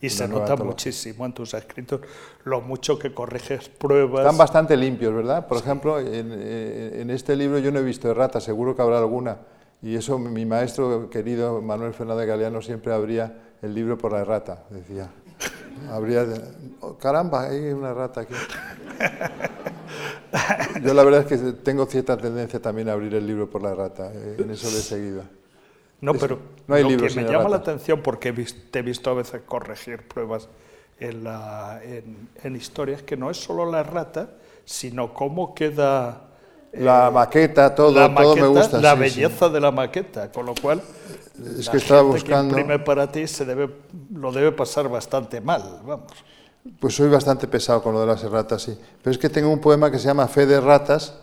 [0.00, 2.00] Y Una se nota muchísimo en tus escritos
[2.44, 4.22] lo mucho que corriges pruebas.
[4.22, 5.46] Están bastante limpios, ¿verdad?
[5.46, 9.38] Por ejemplo, en, en este libro yo no he visto errata, seguro que habrá alguna.
[9.82, 14.64] Y eso mi maestro querido Manuel Fernández Galeano siempre abría el libro por la errata,
[14.70, 15.10] decía.
[15.88, 16.26] Habría,
[16.80, 18.34] oh, caramba, hay una errata aquí.
[20.84, 23.70] Yo la verdad es que tengo cierta tendencia también a abrir el libro por la
[23.70, 25.22] errata, eh, en eso le he seguido.
[26.00, 28.32] No, Es- pero no hay lo que me llama la atención, porque
[28.70, 30.48] te he visto a veces corregir pruebas
[30.98, 34.30] en, la, en, en historias, que no es solo la errata,
[34.64, 36.29] sino cómo queda
[36.72, 38.80] La maqueta, todo, la todo me maqueta, gusta.
[38.80, 39.20] la sí, sí.
[39.20, 40.80] belleza de la maqueta, con lo cual
[41.58, 43.68] Es la que estaba gente buscando- que imprime para ti se debe,
[44.14, 46.12] lo debe pasar bastante mal, vamos.
[46.78, 48.78] Pues soy bastante pesado con lo de las erratas, sí.
[49.02, 51.14] Pero es que tengo un poema que se llama Fe de ratas,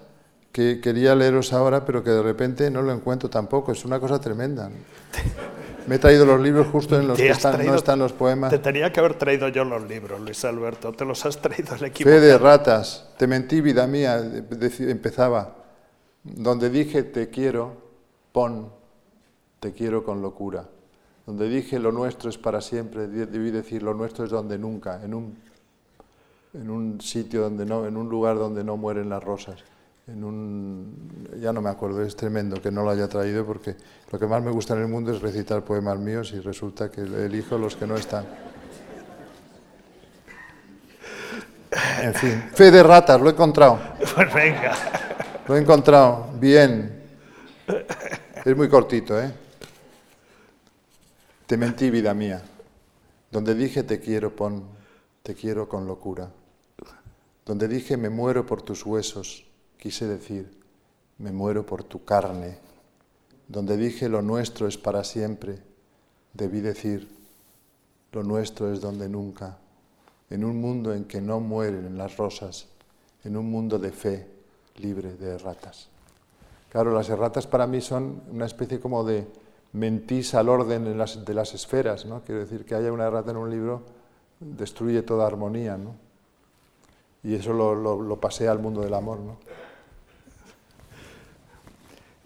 [0.51, 3.71] que quería leeros ahora, pero que de repente no lo encuentro tampoco.
[3.71, 4.69] Es una cosa tremenda.
[5.87, 8.49] Me he traído los libros justo en los que están, traído- no están los poemas.
[8.51, 11.85] Te tenía que haber traído yo los libros, Luis Alberto, te los has traído el
[11.85, 12.09] equipo.
[12.09, 14.21] Fe de ratas, te mentí, vida mía,
[14.79, 15.55] empezaba.
[16.23, 17.71] Donde dije te quiero,
[18.33, 18.69] pon,
[19.61, 20.65] te quiero con locura.
[21.25, 25.01] Donde dije lo nuestro es para siempre, de- debí decir lo nuestro es donde nunca,
[25.03, 25.37] en un,
[26.53, 29.63] en un sitio donde no, en un lugar donde no mueren las rosas.
[30.07, 33.75] En un, ya no me acuerdo, es tremendo que no lo haya traído porque
[34.09, 37.01] lo que más me gusta en el mundo es recitar poemas míos y resulta que
[37.01, 38.25] elijo los que no están.
[42.01, 43.79] En fin, fe de ratas, lo he encontrado.
[44.15, 44.73] Pues venga.
[45.47, 46.29] Lo he encontrado.
[46.39, 47.03] Bien.
[48.45, 49.31] Es muy cortito, ¿eh?
[51.45, 52.41] Te mentí, vida mía.
[53.29, 54.63] Donde dije te quiero, pon,
[55.21, 56.29] te quiero con locura.
[57.45, 59.46] Donde dije me muero por tus huesos,
[59.77, 60.51] quise decir,
[61.17, 62.57] me muero por tu carne.
[63.47, 65.59] Donde dije lo nuestro es para siempre,
[66.33, 67.07] debí decir,
[68.11, 69.57] lo nuestro es donde nunca.
[70.29, 72.67] En un mundo en que no mueren las rosas,
[73.23, 74.27] en un mundo de fe
[74.75, 75.87] libre de erratas.
[76.69, 79.25] Claro, las erratas para mí son una especie como de
[79.73, 82.21] mentís al orden en las- de las esferas, ¿no?
[82.23, 83.83] Quiero decir, que haya una errata en un libro
[84.39, 85.95] destruye toda armonía, ¿no?
[87.23, 89.37] Y eso lo, lo, lo pasé al mundo del amor, ¿no?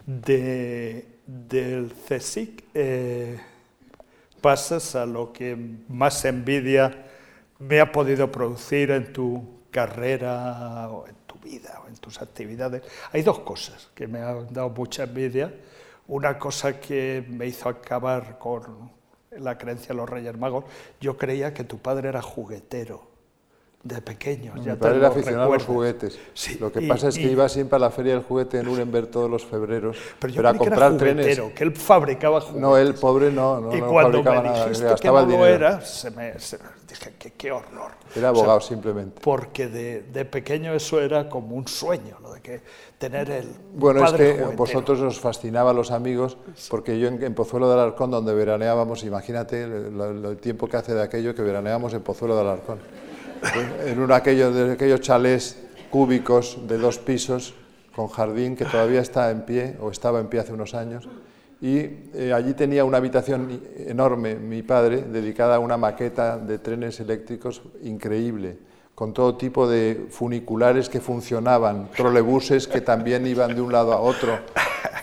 [0.06, 3.40] De del CSIC eh,
[4.42, 5.56] pasas a lo que
[5.88, 7.06] más envidia
[7.60, 12.82] me ha podido producir en tu carrera o en tu vida o en tus actividades.
[13.14, 15.54] Hay dos cosas que me han dado mucha envidia.
[16.08, 18.92] Una cosa que me hizo acabar con
[19.32, 20.66] la creencia de los Reyes Magos,
[21.00, 23.11] yo creía que tu padre era juguetero
[23.84, 24.54] de pequeño.
[24.54, 26.20] Mi padre era aficionado a los juguetes.
[26.60, 29.30] lo que pasa es que iba siempre a la feria del juguete en Nuremberg todos
[29.30, 31.40] los febreros pero, yo a comprar que era trenes.
[31.56, 32.62] que él fabricaba juguetes.
[32.62, 35.38] No, él pobre no, no, y no cuando fabricaba me nada, dijiste gastaba que el
[35.40, 37.92] no lo era, se me, se- dije que qué horror.
[38.16, 39.20] Era abogado simplemente.
[39.24, 42.62] Porque de, de pequeño eso era como un sueño, lo de que
[43.00, 44.58] tener el Bueno, es padre que juguetero.
[44.58, 46.38] vosotros os fascinaba a los amigos,
[46.70, 50.78] porque yo en, en Pozuelo de Alarcón, donde veraneábamos, imagínate lo- lo- el tiempo que
[50.78, 52.80] hace de aquello que veraneábamos en Pozuelo de Alarcón.
[53.86, 55.58] En uno de aquellos, de aquellos chalés
[55.90, 57.54] cúbicos de dos pisos,
[57.96, 61.08] con jardín, que todavía está en pie, o estaba en pie hace unos años.
[61.62, 61.78] Y
[62.14, 67.62] eh, allí tenía una habitación enorme, mi padre, dedicada a una maqueta de trenes eléctricos
[67.84, 68.58] increíble,
[68.96, 74.00] con todo tipo de funiculares que funcionaban, trolebuses que también iban de un lado a
[74.00, 74.40] otro,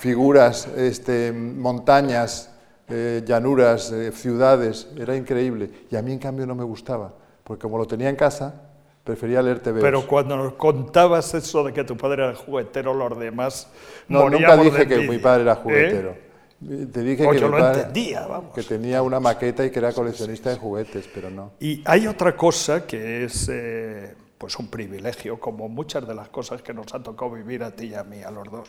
[0.01, 2.51] figuras, este, montañas,
[2.88, 5.70] eh, llanuras, eh, ciudades, era increíble.
[5.90, 7.12] Y a mí, en cambio, no me gustaba,
[7.49, 8.63] porque como lo tenía en casa,
[9.03, 9.81] prefería leer TVOs.
[9.81, 13.67] Pero cuando nos contabas eso de que tu padre era juguetero, los demás
[14.07, 15.57] No, nunca dije que mi padre era ¿eh?
[15.63, 16.29] juguetero.
[16.61, 18.53] Te dije que yo mi lo padre- entendía, vamos.
[18.55, 21.53] que tenía una maqueta y que era coleccionista de juguetes, pero no.
[21.61, 26.61] Y hay otra cosa que es eh, pues un privilegio, como muchas de las cosas
[26.61, 28.69] que nos ha tocado vivir a ti y a mí, a los dos.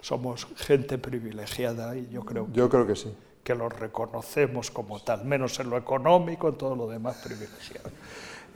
[0.00, 3.14] Somos gente privilegiada y yo creo Yo creo que sí.
[3.44, 7.90] que lo reconocemos como tal, menos en lo económico, en todo lo demás privilegiado.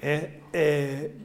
[0.05, 1.17] Eh, eh,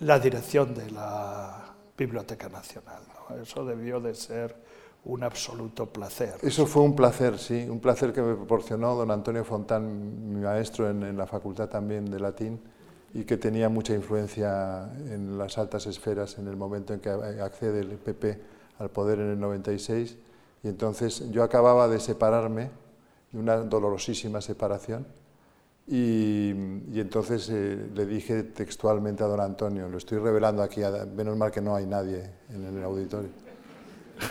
[0.00, 1.62] la dirección de la
[1.96, 3.36] Biblioteca Nacional, ¿no?
[3.36, 4.56] eso debió de ser
[5.04, 6.36] un absoluto placer.
[6.40, 10.88] Eso fue un placer, sí, un placer que me proporcionó don Antonio Fontán, mi maestro
[10.88, 12.58] en, en la facultad también de latín,
[13.12, 17.80] y que tenía mucha influencia en las altas esferas en el momento en que accede
[17.80, 18.40] el PP
[18.78, 20.16] al poder en el 96.
[20.62, 22.70] Y entonces yo acababa de separarme,
[23.30, 25.06] de una dolorosísima separación,
[25.86, 26.50] y,
[26.92, 31.36] y entonces eh, le dije textualmente a don Antonio, lo estoy revelando aquí, a- menos
[31.36, 33.30] mal que no hay nadie en el auditorio.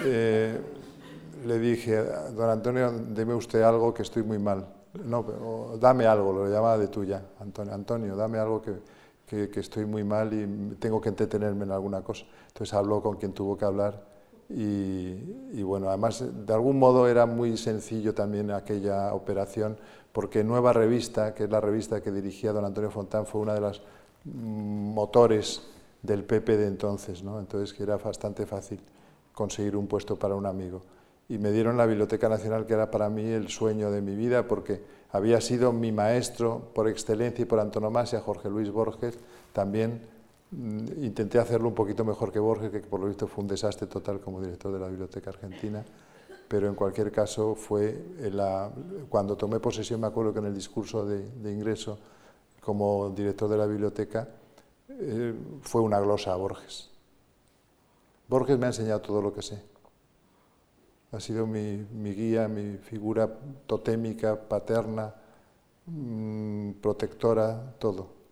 [0.06, 0.58] Eh,
[1.46, 1.98] le dije,
[2.36, 4.66] don Antonio, deme usted algo que estoy muy mal.
[5.04, 7.74] No, pero dame algo, lo llamaba de tuya, Antonio.
[7.74, 8.76] Antonio, dame algo que,
[9.28, 12.26] que- que estoy muy mal y tengo que entretenerme en alguna cosa.
[12.48, 14.02] Entonces habló con quien tuvo que hablar
[14.50, 19.78] y, bueno, además de algún modo era muy sencillo también aquella operación
[20.12, 23.62] porque Nueva Revista, que es la revista que dirigía don Antonio Fontán, fue una de
[23.62, 23.82] las
[24.26, 25.64] mm, motores
[26.04, 27.40] del PP de entonces, ¿no?
[27.40, 28.80] entonces que era bastante fácil
[29.34, 30.84] conseguir un puesto para un amigo.
[31.30, 34.48] Y me dieron la Biblioteca Nacional, que era para mí el sueño de mi vida,
[34.48, 39.18] porque había sido mi maestro por excelencia y por antonomasia, Jorge Luis Borges.
[39.54, 40.02] También
[40.98, 44.20] intenté hacerlo un poquito mejor que Borges, que por lo visto fue un desastre total
[44.20, 45.84] como director de la Biblioteca Argentina.
[46.48, 48.00] Pero en cualquier caso, fue
[49.10, 51.98] cuando tomé posesión, me acuerdo que en el discurso de, ingreso
[52.62, 54.28] como director de la biblioteca,
[54.90, 56.90] eh, fue una glosa a Borges.
[58.28, 59.62] Borges me ha enseñado todo lo que sé.
[61.12, 63.30] Ha sido mi, mi guía, mi figura
[63.66, 65.14] totémica, paterna,
[65.86, 68.23] mm, protectora, todo.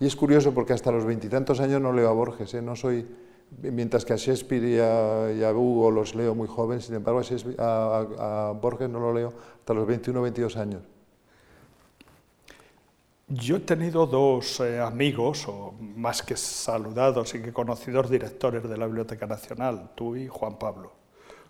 [0.00, 2.62] Y es curioso porque hasta los veintitantos años no leo a Borges, ¿eh?
[2.62, 3.06] no soy,
[3.62, 7.20] mientras que a Shakespeare y a, y a Hugo los leo muy joven, sin embargo
[7.58, 10.82] a, Borges no lo leo hasta los 21 o 22 años.
[13.28, 18.76] Yo he tenido dos eh, amigos, o más que saludados y que conocidos directores de
[18.76, 20.92] la Biblioteca Nacional, tú y Juan Pablo.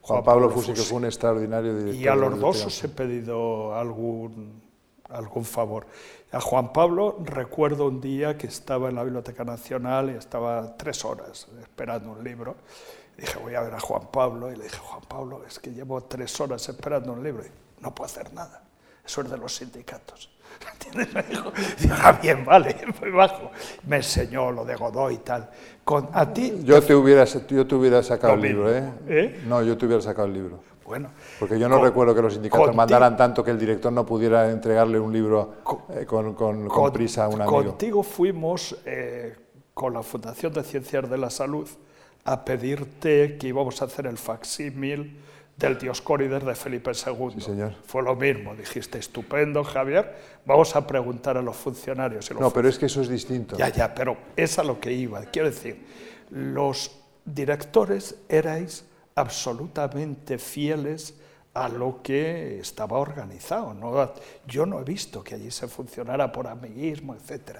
[0.00, 2.02] Juan Pablo Fusi, que fue un extraordinario director.
[2.02, 4.62] Y a los dos os he pedido algún,
[5.16, 5.86] algún favor.
[6.32, 11.04] A Juan Pablo recuerdo un día que estaba en la Biblioteca Nacional y estaba tres
[11.04, 12.56] horas esperando un libro.
[13.16, 14.50] Dije, voy a ver a Juan Pablo.
[14.50, 17.44] Y le dije, Juan Pablo, es que llevo tres horas esperando un libro.
[17.44, 18.62] Y no puedo hacer nada.
[19.04, 20.30] Eso es de los sindicatos.
[20.72, 21.14] ¿Entiendes?
[21.14, 21.52] Me dijo,
[22.02, 23.50] ah, bien, vale, muy bajo.
[23.86, 25.50] Me enseñó lo de Godoy y tal.
[25.84, 28.92] Con, a ti, Yo te hubiera, yo te hubiera sacado el libro, ¿eh?
[29.06, 29.42] ¿eh?
[29.46, 30.60] No, yo te hubiera sacado el libro.
[30.84, 33.92] Bueno, Porque yo no Con- recuerdo que los sindicatos contigo- mandaran tanto que el director
[33.92, 35.54] no pudiera entregarle un libro
[35.90, 37.64] eh, con, con- con Con- prisa a un amigo.
[37.64, 39.34] Contigo fuimos eh,
[39.72, 41.68] con la Fundación de Ciencias de la Salud
[42.24, 45.20] a pedirte que íbamos a hacer el facsímil
[45.56, 47.30] del Dioscórides de Felipe II.
[47.34, 47.74] Sí, señor.
[47.86, 50.14] Fue lo mismo, dijiste, estupendo, Javier,
[50.44, 52.28] vamos a preguntar a los funcionarios.
[52.30, 53.56] Y los No, pero es que eso es distinto.
[53.56, 55.20] ya, ya, pero es a lo que iba.
[55.26, 55.84] Quiero decir,
[56.30, 56.90] los
[57.24, 61.14] directores erais absolutamente fieles
[61.54, 63.74] a lo que estaba organizado.
[63.74, 64.12] ¿no?
[64.46, 67.58] Yo no he visto que allí se funcionara por amiguismo, etc.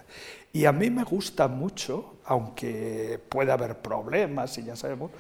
[0.53, 5.13] Y a mí me gusta mucho, aunque puede haber problemas, y ya sabemos,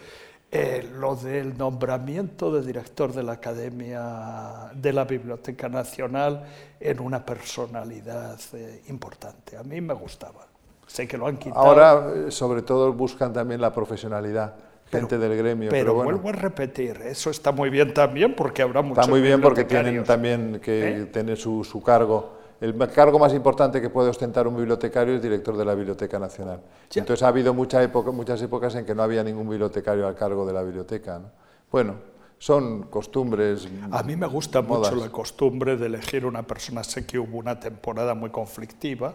[0.51, 6.45] eh, lo del nombramiento de director de la Academia de la Biblioteca Nacional
[6.79, 9.57] en una personalidad eh, importante.
[9.57, 10.47] A mí me gustaba.
[10.87, 11.61] Sé que lo han quitado.
[11.61, 14.55] Ahora, eh, sobre todo, buscan también la profesionalidad
[15.01, 15.71] gente del gremio.
[15.71, 19.41] Pero, vuelvo a repetir, eso está muy bien también porque habrá muchos Está muy bien
[19.41, 21.07] porque tienen también que ¿Eh?
[21.07, 22.39] tener su, su, cargo.
[22.61, 26.61] El cargo más importante que puede ostentar un bibliotecario es director de la Biblioteca Nacional.
[26.95, 30.47] Entonces ha habido mucha época, muchas épocas en que no había ningún bibliotecario al cargo
[30.47, 31.21] de la biblioteca.
[31.71, 31.95] Bueno,
[32.45, 33.67] son costumbres.
[33.91, 36.85] A mí me gusta mucho la costumbre de elegir una persona.
[36.85, 39.15] Sé que hubo una temporada muy conflictiva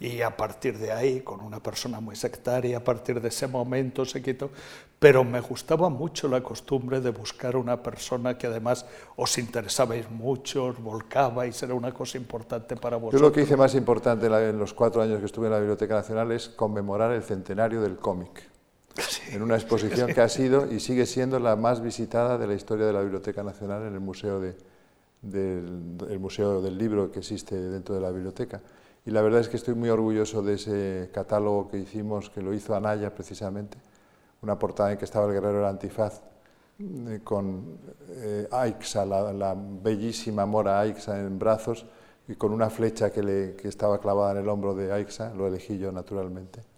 [0.00, 4.04] y a partir de ahí, con una persona muy sectaria, a partir de ese momento
[4.04, 4.50] se quitó.
[4.98, 10.64] Pero me gustaba mucho la costumbre de buscar una persona que además os interesabais mucho,
[10.64, 13.20] os volcabais, era una cosa importante para vosotros.
[13.20, 15.94] Yo lo que hice más importante en los cuatro años que estuve en la Biblioteca
[15.94, 18.55] Nacional es conmemorar el centenario del cómic.
[19.32, 22.86] En una exposición que ha sido y sigue siendo la más visitada de la historia
[22.86, 24.56] de la Biblioteca Nacional en el Museo, de,
[25.22, 28.60] del, museo del Libro que existe dentro de la biblioteca.
[29.04, 32.52] Y la verdad es que estoy muy orgulloso de ese catálogo que hicimos, que lo
[32.52, 33.78] hizo Anaya precisamente,
[34.42, 36.22] una portada en que estaba el guerrero del antifaz,
[36.78, 37.78] eh, con
[38.08, 41.86] eh, Aixa, la, bellísima mora Aixa en brazos
[42.28, 45.78] y con una flecha que, que estaba clavada en el hombro de Aixa, lo elegí
[45.78, 46.75] yo naturalmente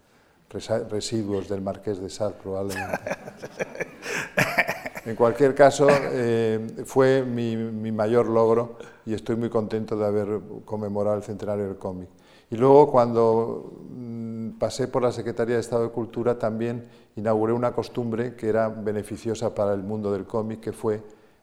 [0.49, 2.99] residuos del Marqués de Sade, probablemente.
[5.05, 7.55] En cualquier caso, eh, fue mi,
[7.91, 8.77] mayor logro
[9.07, 12.09] y estoy muy contento de haber conmemorado el centenario del cómic.
[12.51, 16.85] Y luego, cuando mm, pasé por la Secretaría de Estado de Cultura, también
[17.15, 21.01] inauguré una costumbre que era beneficiosa para el mundo del cómic, que fue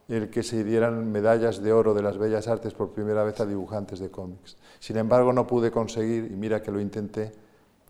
[0.08, 3.46] el que se dieran medallas de oro de las bellas artes por primera vez a
[3.46, 4.56] dibujantes de cómics.
[4.78, 7.32] Sin embargo, no pude conseguir, y mira que lo intenté,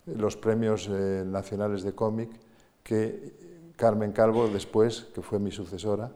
[0.07, 2.31] los premios eh, nacionales de cómic
[2.83, 6.11] que Carmen Calvo después, que fue mi sucesora,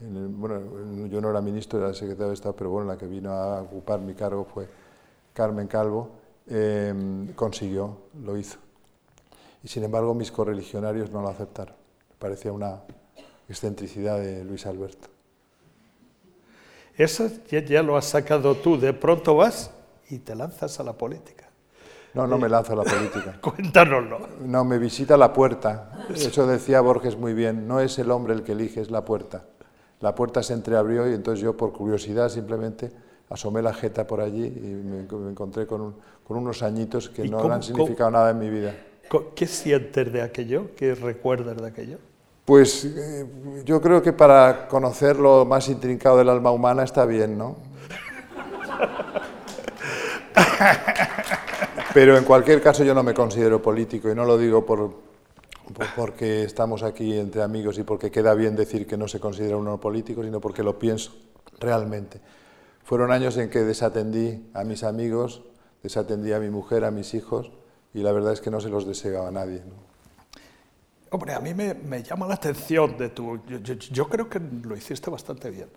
[0.00, 3.62] bueno, yo no era ministro, era secretario de Estado, pero bueno, la que vino a
[3.62, 4.66] ocupar mi cargo fue
[5.32, 6.10] Carmen Calvo,
[6.46, 8.58] em, consiguió, lo hizo.
[9.62, 11.74] Y sin embargo mis correligionarios no lo aceptaron.
[12.10, 12.82] Me parecía una
[13.48, 15.08] excentricidad de Luis Alberto.
[16.96, 19.70] Eso ya lo has sacado tú, de pronto vas
[20.10, 21.48] y te lanzas a la política.
[22.14, 23.38] No, no me lanzo a la política.
[23.40, 24.20] Cuéntanoslo.
[24.44, 26.06] No, me visita la puerta.
[26.14, 27.66] Eso decía Borges muy bien.
[27.66, 29.44] No es el hombre el que elige, es la puerta.
[30.00, 32.92] La puerta se entreabrió y entonces yo, por curiosidad, simplemente
[33.30, 35.00] asomé la jeta por allí y me,
[35.30, 35.94] encontré con,
[36.28, 38.74] unos añitos que no han significado nada en mi vida.
[39.34, 40.70] ¿Qué sientes de aquello?
[40.76, 41.98] ¿Qué recuerdas de aquello?
[42.44, 43.26] Pues eh,
[43.64, 47.56] yo creo que para conocer lo más intrincado del alma humana está bien, ¿no?
[51.94, 54.94] Pero en cualquier caso yo no me considero político y no lo digo por,
[55.94, 59.78] porque estamos aquí entre amigos y porque queda bien decir que no se considera uno
[59.78, 61.12] político, sino porque lo pienso
[61.60, 62.20] realmente.
[62.84, 65.42] Fueron años en que desatendí a mis amigos,
[65.82, 67.52] desatendí a mi mujer, a mis hijos,
[67.92, 69.62] y la verdad es que no se los deseaba a nadie.
[71.10, 73.38] Hombre, a mí me, llama la atención de tu...
[73.90, 75.68] yo creo que lo hiciste bastante bien.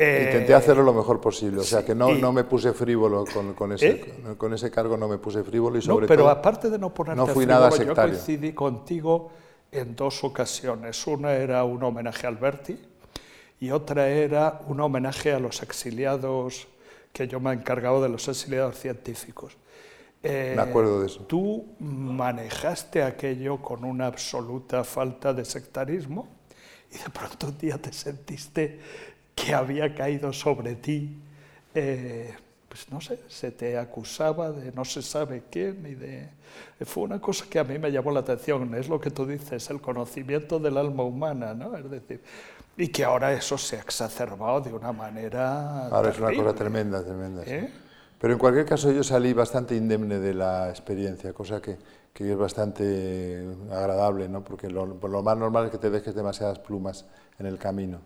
[0.00, 3.72] Intenté hacerlo lo mejor posible, o sea que no, no me puse frívolo con, con,
[3.72, 4.34] ese, ¿Eh?
[4.38, 6.30] con ese cargo, no me puse frívolo y sobre no, pero todo.
[6.30, 9.30] aparte de no ponerte no fui nada yo coincidí contigo
[9.70, 11.06] en dos ocasiones.
[11.06, 12.78] Una era un homenaje a Alberti
[13.60, 16.66] y otra era un homenaje a los exiliados,
[17.12, 19.58] que yo me he encargado de los exiliados científicos.
[20.22, 21.20] me acuerdo de eso.
[21.26, 26.40] Tú manejaste aquello con una absoluta falta de sectarismo
[26.90, 28.80] y de pronto un día te sentiste
[29.34, 31.18] que había caído sobre ti,
[31.74, 32.34] eh,
[32.68, 36.28] pues no sé, se te acusaba de no se sabe quién y de...
[36.84, 39.70] Fue una cosa que a mí me llamó la atención, es lo que tú dices,
[39.70, 41.76] el conocimiento del alma humana, ¿no?
[41.76, 42.22] Es decir,
[42.76, 45.88] y que ahora eso se ha exacerbado de una manera...
[45.88, 47.42] Ahora es una cosa tremenda, tremenda.
[47.44, 47.70] ¿Eh?
[48.20, 51.76] Pero en cualquier caso yo salí bastante indemne de la experiencia, cosa que,
[52.12, 54.44] que es bastante agradable, ¿no?
[54.44, 57.06] porque lo, lo más normal es que te dejes demasiadas plumas
[57.38, 58.00] en el camino.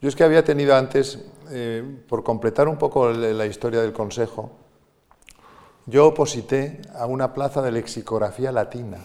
[0.00, 1.18] Yo es que había tenido antes,
[1.50, 4.52] eh, por completar un poco la historia del Consejo,
[5.86, 8.98] yo oposité a una plaza de lexicografía latina,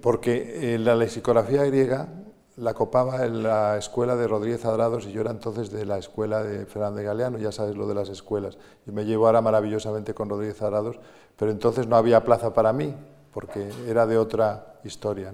[0.00, 2.08] porque eh, la lexicografía griega
[2.56, 6.44] la copaba en la escuela de Rodríguez Adrados y yo era entonces de la escuela
[6.44, 10.28] de Fernández Galeano, ya sabes lo de las escuelas, y me llevo ahora maravillosamente con
[10.28, 11.00] Rodríguez Adrados,
[11.36, 12.94] pero entonces no había plaza para mí,
[13.32, 15.32] porque era de otra historia.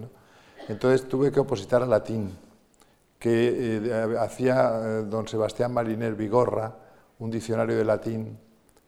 [0.69, 2.31] Entonces tuve que opositar a latín,
[3.21, 6.75] que eh, hacía eh, don Sebastián Mariner Vigorra,
[7.19, 8.39] un diccionario de latín,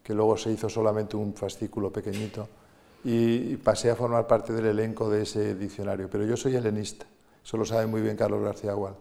[0.03, 2.49] que luego se hizo solamente un fascículo pequeñito,
[3.05, 6.09] y, pasé a formar parte del elenco de ese diccionario.
[6.09, 7.05] Pero yo soy helenista,
[7.45, 8.95] eso lo sabe muy bien Carlos García Gual.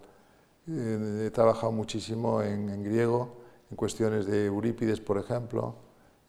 [0.67, 3.37] Eh, he trabajado muchísimo en, griego,
[3.69, 5.75] en cuestiones de Eurípides, por ejemplo,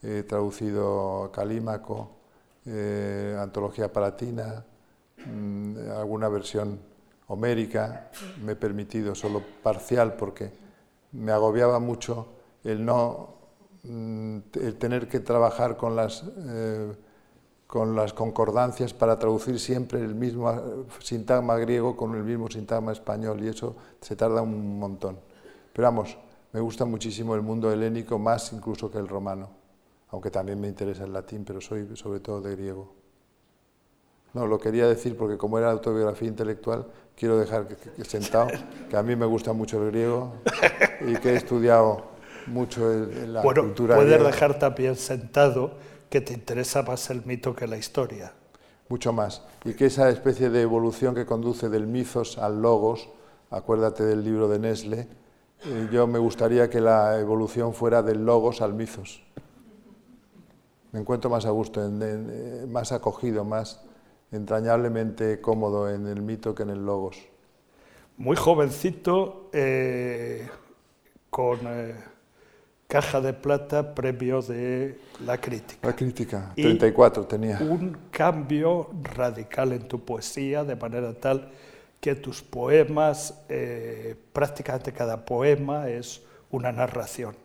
[0.00, 2.18] he traducido Calímaco,
[3.38, 4.64] Antología Palatina,
[5.26, 6.91] mm, alguna versión
[7.28, 8.10] homérica,
[8.42, 10.50] me he permitido solo parcial porque
[11.12, 12.28] me agobiaba mucho
[12.64, 13.34] el no
[13.84, 16.92] mm, el tener que trabajar con las eh,
[17.66, 23.42] con las concordancias para traducir siempre el mismo sintagma griego con el mismo sintagma español
[23.42, 25.18] y eso se tarda un montón.
[25.72, 26.18] Pero vamos,
[26.52, 29.48] me gusta muchísimo el mundo helénico más incluso que el romano,
[30.10, 33.01] aunque también me interesa el latín, pero soy sobre todo de griego.
[34.34, 37.68] No, lo quería decir porque como era autobiografía intelectual, quiero dejar
[38.06, 38.48] sentado
[38.88, 40.32] que a mí me gusta mucho el griego
[41.06, 42.12] y que he estudiado
[42.46, 45.74] mucho el, la bueno, cultura puedes dejar también sentado
[46.08, 48.32] que te interesa más el mito que la historia.
[48.88, 49.42] Mucho más.
[49.64, 53.08] Y que esa especie de evolución que conduce del mitos al logos,
[53.50, 55.08] acuérdate del libro de Nesle,
[55.64, 59.22] eh, yo me gustaría que la evolución fuera del logos al mitos.
[60.90, 63.80] Me encuentro más a gusto, eh, más acogido, más
[64.32, 67.16] entrañablemente cómodo en el mito que en el logos.
[68.16, 70.48] Muy jovencito, eh,
[71.30, 71.94] con eh,
[72.88, 75.88] caja de plata, premio de la crítica.
[75.88, 77.58] La crítica, 34 tenía.
[77.60, 81.50] Un cambio radical en tu poesía, de manera tal
[82.00, 87.41] que tus poemas, eh, prácticamente cada poema es una narración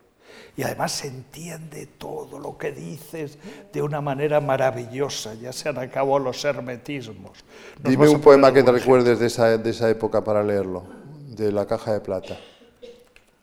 [0.56, 3.38] y además se entiende todo lo que dices
[3.72, 5.36] de una manera maravillosa.
[5.36, 7.46] Ya se han acabado los hermetismos.
[7.84, 10.84] Dime un poema que te recuerdes de esa, de esa época para leerlo,
[11.30, 12.38] de la caja de plata.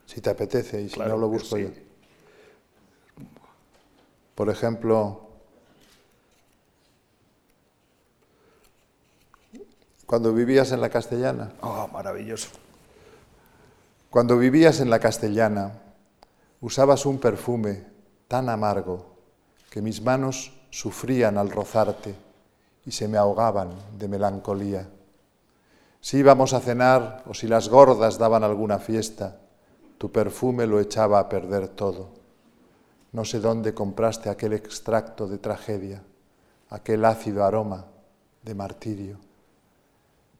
[0.06, 1.68] Si te apetece y si no lo busco yo.
[4.34, 5.20] Por ejemplo,
[10.06, 11.52] cuando vivías en la castellana.
[11.60, 12.48] Oh, maravilloso.
[14.10, 15.72] Cuando vivías en la castellana,
[16.64, 17.84] Usabas un perfume
[18.26, 19.04] tan amargo
[19.68, 22.14] que mis manos sufrían al rozarte
[22.86, 24.88] y se me ahogaban de melancolía.
[26.00, 29.42] Si íbamos a cenar o si las gordas daban alguna fiesta,
[29.98, 32.08] tu perfume lo echaba a perder todo.
[33.12, 36.02] No sé dónde compraste aquel extracto de tragedia,
[36.70, 37.88] aquel ácido aroma
[38.42, 39.18] de martirio.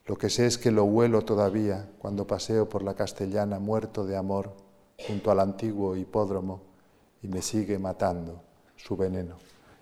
[0.06, 4.16] Lo que sé es que lo huelo todavía cuando paseo por la castellana muerto de
[4.16, 4.63] amor
[5.06, 6.60] junto al antiguo hipódromo
[7.22, 8.42] y me sigue matando
[8.76, 9.36] su veneno.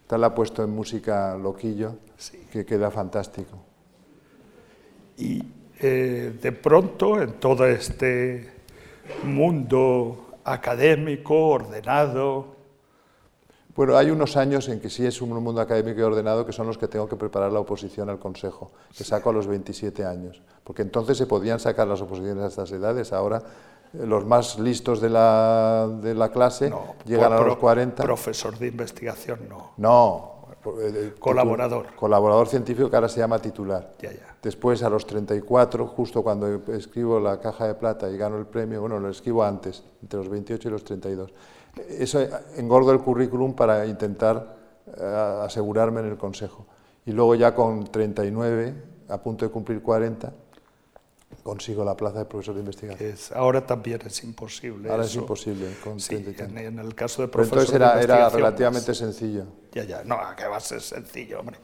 [0.07, 1.97] Tal la ha puesto en música loquillo,
[2.51, 3.59] que queda fantástico.
[5.17, 5.43] Y
[5.81, 8.53] eh, de pronto, en todo este
[9.25, 12.53] mundo académico, ordenado,
[13.75, 16.67] bueno, hay unos años en que sí es un mundo académico y ordenado que son
[16.67, 20.43] los que tengo que preparar la oposición al Consejo, que saco a los 27 años,
[20.63, 23.43] porque entonces se podían sacar las oposiciones a estas edades, ahora
[23.93, 26.73] los más listos de la, de la clase
[27.05, 28.03] llegan a los 40.
[28.03, 29.73] Profesor de investigación no.
[29.77, 30.33] No.
[30.65, 31.95] Eh, eh, colaborador.
[31.97, 33.93] Colaborador científico que ahora se llama titular.
[34.01, 34.37] Ya, ya.
[34.43, 38.81] Después, a los 34, justo cuando escribo la caja de plata y gano el premio,
[38.81, 41.33] bueno, lo escribo antes, entre los 28 y los 32.
[41.89, 42.21] Eso
[42.57, 46.67] engordo el currículum para intentar eh, asegurarme en el consejo.
[47.07, 48.75] Y luego ya con 39,
[49.09, 50.33] a punto de cumplir 40,
[51.43, 53.15] consigo la plaza de profesor de investigación.
[53.35, 54.91] ahora también es imposible.
[54.91, 59.47] Ahora es imposible, con en, el caso de profesor entonces era, era relativamente sencillo.
[59.73, 61.57] Ya, ya, no, que va a ser sencillo, hombre.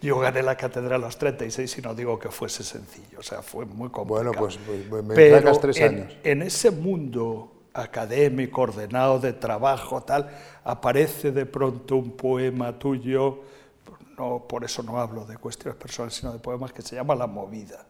[0.00, 3.42] Yo gané la cátedra a los 36 y no digo que fuese sencillo, o sea,
[3.42, 4.24] fue muy complicado.
[4.24, 6.16] Bueno, pues, pues, pues me Pero tres en, años.
[6.22, 10.30] en ese mundo académico, ordenado, de trabajo, tal,
[10.64, 13.42] aparece de pronto un poema tuyo,
[14.16, 17.26] no, por eso no hablo de cuestiones personales, sino de poemas que se llama La
[17.26, 17.86] Movida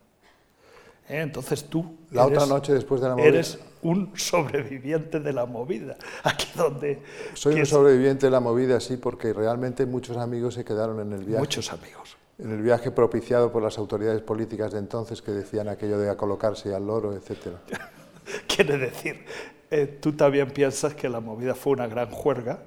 [1.08, 1.20] ¿Eh?
[1.20, 5.46] Entonces tú la eres, otra noche después de la movida eres un sobreviviente de la
[5.46, 5.96] movida.
[6.24, 7.02] Aquí donde
[7.34, 11.24] soy un sobreviviente de la movida, sí, porque realmente muchos amigos se quedaron en el
[11.24, 11.40] viaje.
[11.40, 12.16] Muchos amigos.
[12.38, 16.74] En el viaje propiciado por las autoridades políticas de entonces que decían aquello de colocarse
[16.74, 17.60] al loro, etcétera.
[18.48, 19.24] Quiere decir,
[19.70, 22.60] eh, tú también piensas que la movida fue una gran juerga.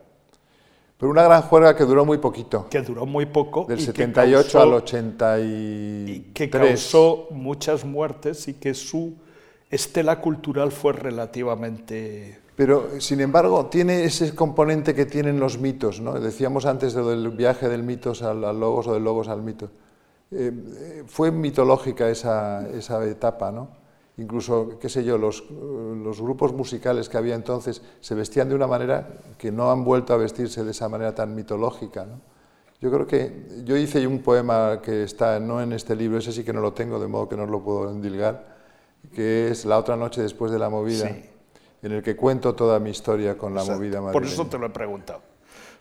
[0.99, 2.67] Pero una gran juerga que duró muy poquito.
[2.69, 3.63] Que duró muy poco.
[3.65, 6.09] Del 78 al 83.
[6.09, 9.15] Y que causó muchas muertes y que su
[9.69, 12.41] estela cultural fue relativamente...
[12.57, 16.19] Pero, sin embargo, tiene ese componente que tienen los mitos, ¿no?
[16.19, 19.71] Decíamos antes del viaje del mitos al, logos o del logos al mito.
[20.31, 23.78] eh, fue mitológica esa, esa etapa, ¿no?
[24.19, 28.67] Incluso, qué sé yo, los, los, grupos musicales que había entonces se vestían de una
[28.67, 29.07] manera
[29.37, 32.05] que no han vuelto a vestirse de esa manera tan mitológica.
[32.05, 32.19] ¿no?
[32.81, 36.43] Yo creo que yo hice un poema que está no en este libro, ese sí
[36.43, 38.57] que no lo tengo, de modo que no lo puedo endilgar,
[39.13, 41.09] que es La otra noche después de la movida,
[41.81, 44.11] en el que cuento toda mi historia con la movida madrileña.
[44.11, 45.21] Por eso te lo he preguntado.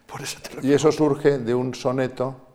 [0.07, 2.48] Por eso te lo y eso surge de un soneto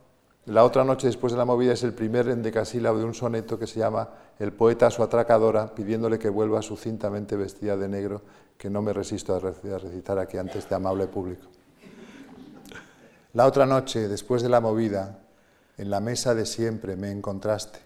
[0.45, 3.65] la otra noche después de la movida es el primer endecasílabo de un soneto que
[3.65, 8.21] se llama El poeta a su atracadora, pidiéndole que vuelva sucintamente vestida de negro,
[8.57, 11.47] que no me resisto a recitar aquí ante este amable público.
[13.33, 15.19] La otra noche, después de la movida,
[15.77, 17.79] en la mesa de siempre me encontraste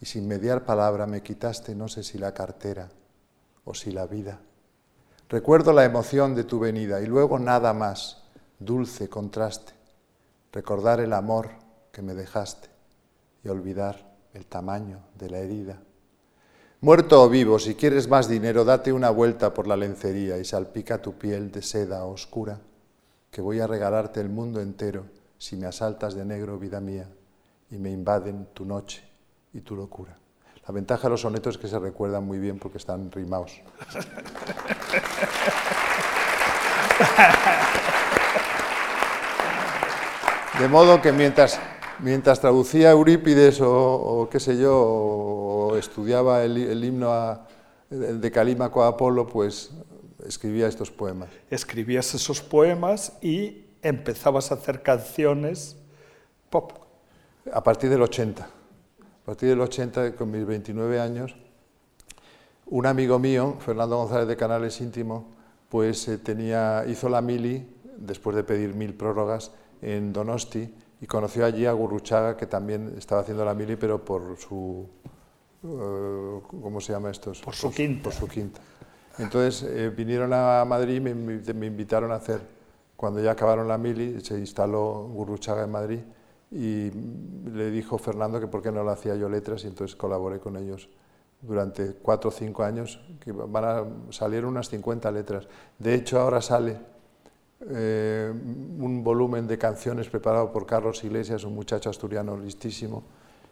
[0.00, 2.88] y sin mediar palabra me quitaste no sé si la cartera
[3.64, 4.38] o si la vida.
[5.28, 8.22] Recuerdo la emoción de tu venida y luego nada más,
[8.58, 9.72] dulce contraste,
[10.52, 11.61] recordar el amor
[11.92, 12.68] que me dejaste
[13.44, 15.78] y olvidar el tamaño de la herida.
[16.80, 21.00] Muerto o vivo, si quieres más dinero, date una vuelta por la lencería y salpica
[21.00, 22.58] tu piel de seda oscura,
[23.30, 25.04] que voy a regalarte el mundo entero
[25.38, 27.06] si me asaltas de negro, vida mía,
[27.70, 29.04] y me invaden tu noche
[29.52, 30.16] y tu locura.
[30.66, 33.60] La ventaja de los sonetos es que se recuerdan muy bien porque están rimados.
[40.58, 41.58] De modo que mientras
[42.02, 47.40] mientras traducía Eurípides o, qué sé yo, o estudiaba el, himno
[47.88, 49.70] de Calímaco a Apolo, pues
[50.26, 51.30] escribía estos poemas.
[51.50, 55.76] Escribías esos poemas y empezabas a hacer canciones
[56.50, 56.72] pop.
[57.52, 58.42] A partir del 80.
[58.44, 61.34] A partir del 80, con mis 29 años,
[62.66, 65.30] un amigo mío, Fernando González de Canales Íntimo,
[65.68, 70.72] pues eh, tenía, hizo la mili, después de pedir mil prórrogas, en Donosti,
[71.02, 74.86] y conoció allí a Gurruchaga, que también estaba haciendo la mili, pero por su...
[75.64, 77.32] Eh, ¿Cómo se llama esto?
[77.44, 78.04] Por su quinta.
[78.04, 78.60] Por su quinta.
[79.18, 82.40] Entonces eh, vinieron a Madrid y me, invitaron a hacer,
[82.96, 86.00] cuando ya acabaron la mili, se instaló Gurruchaga en Madrid
[86.52, 86.92] y
[87.50, 90.56] le dijo Fernando que por qué no lo hacía yo letras y entonces colaboré con
[90.56, 90.88] ellos
[91.40, 95.48] durante cuatro o cinco años, que van a salir unas 50 letras.
[95.80, 96.91] De hecho, ahora sale
[97.70, 103.04] eh, un volumen de canciones preparado por Carlos Iglesias, un muchacho asturiano listísimo,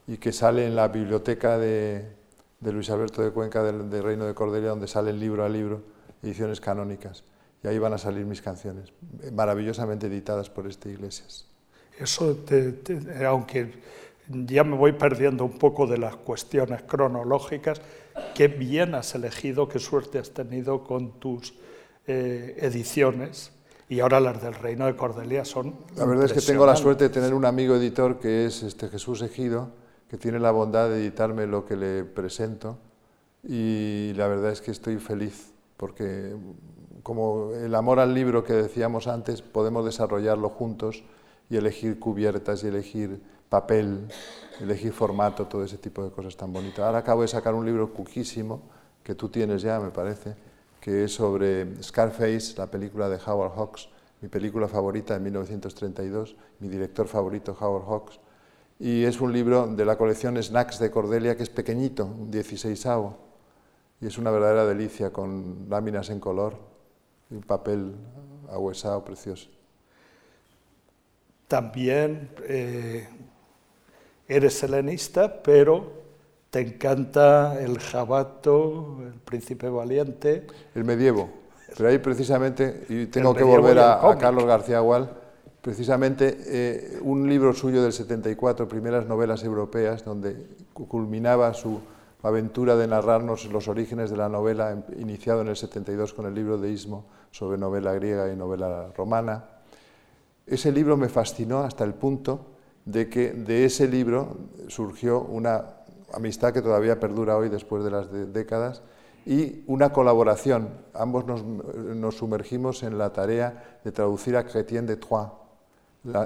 [0.07, 2.17] y que sale en la biblioteca de,
[2.61, 5.83] Luis Alberto de Cuenca del, Reino de Cordelia, donde sale el libro a libro,
[6.23, 7.23] ediciones canónicas.
[7.63, 8.93] Y ahí van a salir mis canciones,
[9.33, 11.47] maravillosamente editadas por este Iglesias.
[11.99, 12.37] Eso,
[13.27, 13.75] aunque
[14.29, 17.81] ya me voy perdiendo un poco de las cuestiones cronológicas,
[18.35, 21.55] qué bien has elegido, qué suerte has tenido con tus
[22.07, 23.53] eh, ediciones
[23.91, 25.75] y ahora las del Reino de Cordelia son...
[25.97, 28.89] La verdad es que tengo la suerte de tener un amigo editor que es este
[28.89, 29.71] Jesús Ejido,
[30.09, 32.79] que tiene la bondad de editarme lo que le presento
[33.43, 36.37] y la verdad es que estoy feliz porque
[37.03, 41.03] como el amor al libro que decíamos antes, podemos desarrollarlo juntos
[41.49, 44.07] y elegir cubiertas y elegir papel,
[44.61, 46.81] elegir formato, todo ese tipo de cosas tan bonitas.
[46.81, 48.63] Ahora acabo de sacar un libro cuquísimo
[49.03, 50.37] que tú tienes ya, me parece,
[50.81, 53.89] que es sobre Scarface, la película de Howard Hawks,
[54.21, 58.21] mi película favorita de 1932, mi director favorito Howard Hawks,
[58.79, 62.87] y es un libro de la colección Snacks de Cordelia que es pequeñito, un 16
[64.01, 66.57] y es una verdadera delicia con láminas en color
[67.31, 67.95] y un papel
[68.49, 69.51] ahuesado precioso.
[71.47, 73.07] También eh,
[74.27, 76.00] eres helenista, pero
[76.51, 80.47] te encanta el jabato, el príncipe valiente.
[80.75, 81.31] El medievo.
[81.77, 85.11] Pero ahí precisamente, y tengo que volver a, Carlos García Gual,
[85.61, 91.81] precisamente eh, un libro suyo del 74, Primeras Novelas Europeas, donde culminaba su
[92.23, 96.35] aventura de narrarnos los orígenes de la novela, em, iniciado en el 72 con el
[96.35, 99.45] libro de Ismo sobre novela griega y novela romana.
[100.47, 102.47] Ese libro me fascinó hasta el punto
[102.85, 104.37] de que de ese libro
[104.69, 105.80] surgió una
[106.13, 108.83] amistad que todavía perdura hoy después de las décadas,
[109.27, 110.71] y una colaboración.
[110.95, 115.31] Ambos nos, sumergimos en la tarea de traducir a Chrétien de Troyes,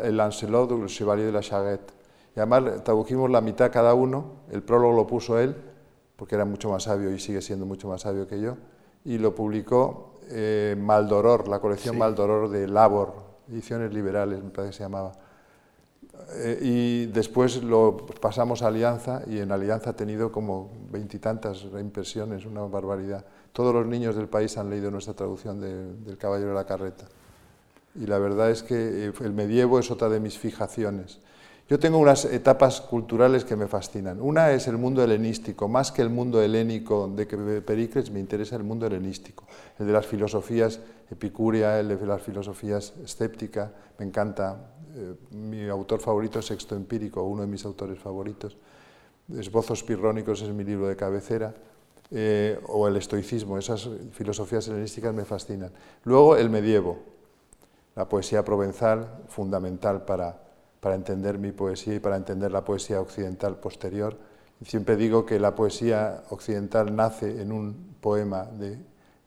[0.03, 1.93] el Lancelot el Chevalier de la Charrette.
[2.37, 5.55] Y además tradujimos la mitad cada uno, el prólogo lo puso él,
[6.17, 8.57] porque era mucho más sabio y sigue siendo mucho más sabio que yo,
[9.05, 13.13] y lo publicó eh, Maldoror, la colección Maldoror de Labor,
[13.49, 15.13] ediciones liberales, me parece que se llamaba.
[16.33, 22.47] Eh, y después lo pasamos a Alianza y en Alianza ha tenido como veintitantas reimpresiones,
[22.47, 23.25] una barbaridad.
[23.53, 27.05] Todos los niños del país han leído nuestra traducción del Caballero de la Carreta.
[27.95, 31.21] Y la verdad es que eh, el medievo es otra de mis fijaciones.
[31.67, 34.21] Yo tengo unas etapas culturales que me fascinan.
[34.21, 38.65] Una es el mundo helenístico, más que el mundo helénico de Pericles, me interesa el
[38.65, 39.47] mundo helenístico,
[39.79, 44.74] el de las filosofías epicúrea, el de las filosofías escéptica, me encanta.
[44.97, 48.57] Eh, mi autor favorito es Sexto Empírico, uno de mis autores favoritos.
[49.37, 51.53] Esbozos pirrónicos es mi libro de cabecera.
[52.11, 55.73] Eh, o el estoicismo, esas filosofías helenísticas me fascinan.
[56.05, 56.99] Luego el medievo,
[57.97, 60.41] la poesía provenzal, fundamental para,
[60.81, 64.17] para entender mi poesía y para entender la poesía occidental posterior.
[64.65, 68.79] Siempre digo que la poesía occidental nace en un poema de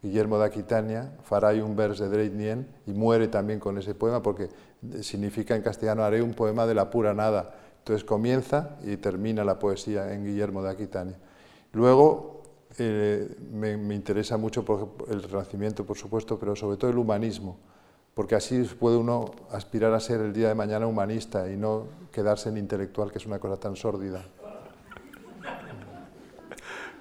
[0.01, 4.49] Guillermo de Aquitania, Faray un vers de Dreitnien, y muere también con ese poema porque
[5.01, 7.55] significa en castellano haré un poema de la pura nada.
[7.79, 11.17] Entonces comienza y termina la poesía en Guillermo de Aquitania.
[11.73, 12.43] Luego
[12.77, 14.65] eh, me, interesa mucho
[15.09, 17.57] el Renacimiento, por supuesto, pero sobre todo el humanismo
[18.17, 22.49] porque así puede uno aspirar a ser el día de mañana humanista y no quedarse
[22.49, 24.25] en intelectual, que es una cosa tan sórdida.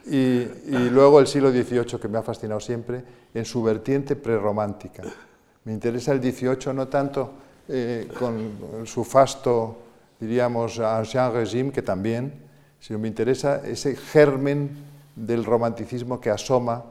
[0.04, 0.44] Y,
[0.90, 3.02] luego el siglo XVIII, que me ha fascinado siempre,
[3.32, 5.04] en su vertiente prerromántica.
[5.64, 7.32] Me interesa el XVIII no tanto
[7.68, 9.76] eh, con su fasto,
[10.20, 12.32] diríamos, ancien régime, que también,
[12.80, 14.70] sino me interesa ese germen
[15.14, 16.84] del romanticismo que asoma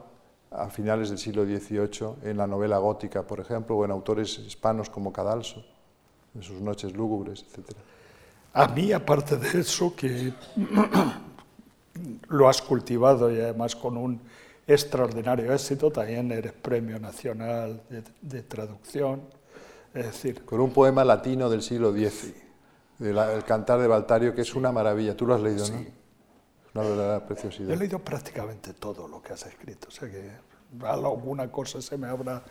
[0.50, 4.90] a finales del siglo XVIII en la novela gótica, por ejemplo, o en autores hispanos
[4.90, 5.64] como Cadalso,
[6.34, 7.76] en sus noches lúgubres, etc.
[8.52, 10.32] A mí, aparte de eso, que
[12.28, 14.20] lo has cultivado y además con un
[14.66, 17.80] extraordinario éxito, también eres Premio Nacional
[18.20, 19.20] de, Traducción,
[19.96, 20.44] es decir...
[20.44, 22.34] Con un poema latino del siglo X,
[23.00, 25.16] el Cantar de Baltario, que es una maravilla.
[25.16, 25.84] Tú lo has leído, ¿no?
[26.74, 27.70] Una verdadera preciosidad.
[27.70, 30.30] He leído prácticamente todo lo que has escrito, o sea que
[30.84, 32.42] alguna cosa se me habrá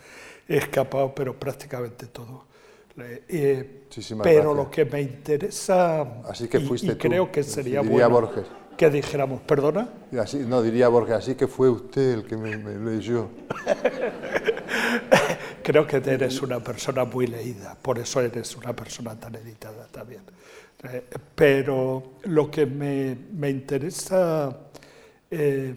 [0.48, 2.46] escapado, pero prácticamente todo.
[2.98, 3.84] Eh,
[4.24, 8.32] pero lo que me interesa, así que fuiste y, creo que sería bueno
[8.78, 9.90] que dijéramos, perdona.
[10.20, 13.30] Así, no, diría Borges, así que fue usted el que me, me leyó.
[15.66, 20.22] creo que eres una persona muy leída, por eso eres una persona tan editada también.
[20.84, 21.04] Eh,
[21.34, 24.56] pero lo que me, me interesa,
[25.32, 25.74] eh,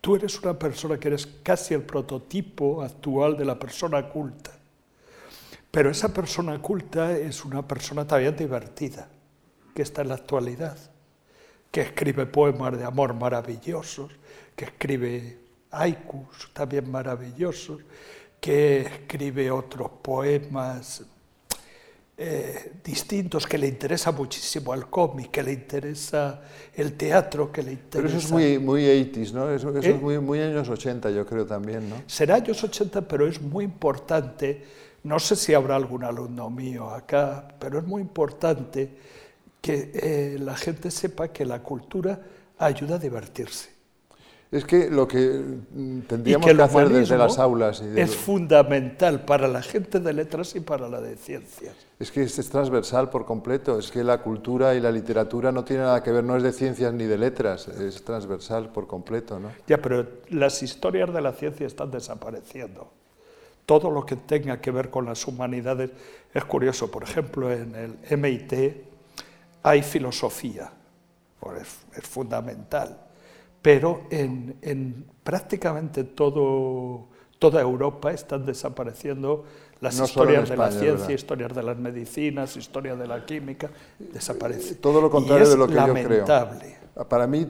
[0.00, 4.50] tú eres una persona que eres casi el prototipo actual de la persona culta,
[5.70, 9.06] pero esa persona culta es una persona también divertida,
[9.72, 10.76] que está en la actualidad,
[11.70, 14.10] que escribe poemas de amor maravillosos,
[14.56, 15.43] que escribe
[15.76, 17.82] haikus también maravillosos,
[18.40, 21.04] que escribe otros poemas
[22.16, 27.72] eh, distintos, que le interesa muchísimo el cómic, que le interesa el teatro, que le
[27.72, 28.06] interesa...
[28.06, 29.50] Pero eso es muy, muy 80 ¿no?
[29.50, 29.94] Eso, es ¿Eh?
[29.94, 31.96] muy, muy, años 80, yo creo también, ¿no?
[32.06, 34.62] Será años 80, pero es muy importante,
[35.02, 38.96] no sé si habrá algún alumno mío acá, pero es muy importante
[39.60, 42.20] que eh, la gente sepa que la cultura
[42.58, 43.73] ayuda a divertirse.
[44.54, 47.80] Es que lo que mm, tendríamos que, hacer desde las aulas...
[47.80, 51.74] Es fundamental para la gente de letras y para la de ciencias.
[51.98, 55.86] Es que es, transversal por completo, es que la cultura y la literatura no tienen
[55.86, 59.40] nada que ver, no es de ciencias ni de letras, es transversal por completo.
[59.40, 59.50] ¿no?
[59.66, 62.92] Ya, pero las historias de la ciencia están desapareciendo.
[63.66, 65.90] Todo lo que tenga que ver con las humanidades
[66.32, 66.92] es curioso.
[66.92, 68.52] Por ejemplo, en el MIT
[69.64, 70.70] hay filosofía,
[71.60, 73.00] es, es fundamental
[73.64, 77.08] pero en, prácticamente todo,
[77.38, 79.46] toda Europa están desapareciendo
[79.80, 84.76] las historias de la ciencia, historias de las medicinas, historias de la química, desaparecen.
[84.82, 86.26] Todo lo contrario de lo que yo creo.
[87.08, 87.46] Para mí,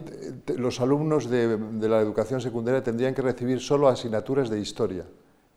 [0.55, 5.03] los alumnos de, de la educación secundaria tendrían que recibir solo asignaturas de historia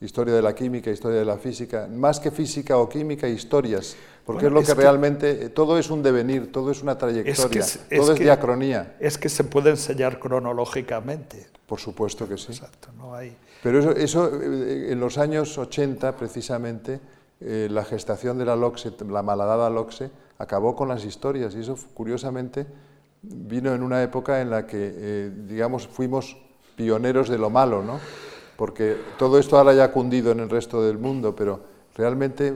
[0.00, 4.46] historia de la química, historia de la física, más que física o química, historias, porque
[4.46, 7.64] es lo que, realmente, todo es un devenir, todo es una trayectoria,
[7.96, 8.96] todo es diacronía.
[9.00, 11.46] Es que se puede enseñar cronológicamente.
[11.66, 12.52] Por supuesto que sí.
[12.52, 13.36] Exacto, no hay...
[13.62, 17.00] Pero eso, eso eh, en los años 80, precisamente,
[17.40, 21.76] eh, la gestación de la LOXE, la malhadada LOXE, acabó con las historias y eso,
[21.94, 22.66] curiosamente,
[23.22, 26.36] vino en una época en la que, eh, digamos, fuimos
[26.76, 27.98] pioneros de lo malo, ¿no?
[28.58, 31.60] Porque todo esto ahora ya ha cundido en el resto del mundo, pero
[31.94, 32.52] realmente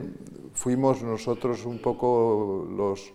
[0.53, 3.13] fuimos nosotros un poco los,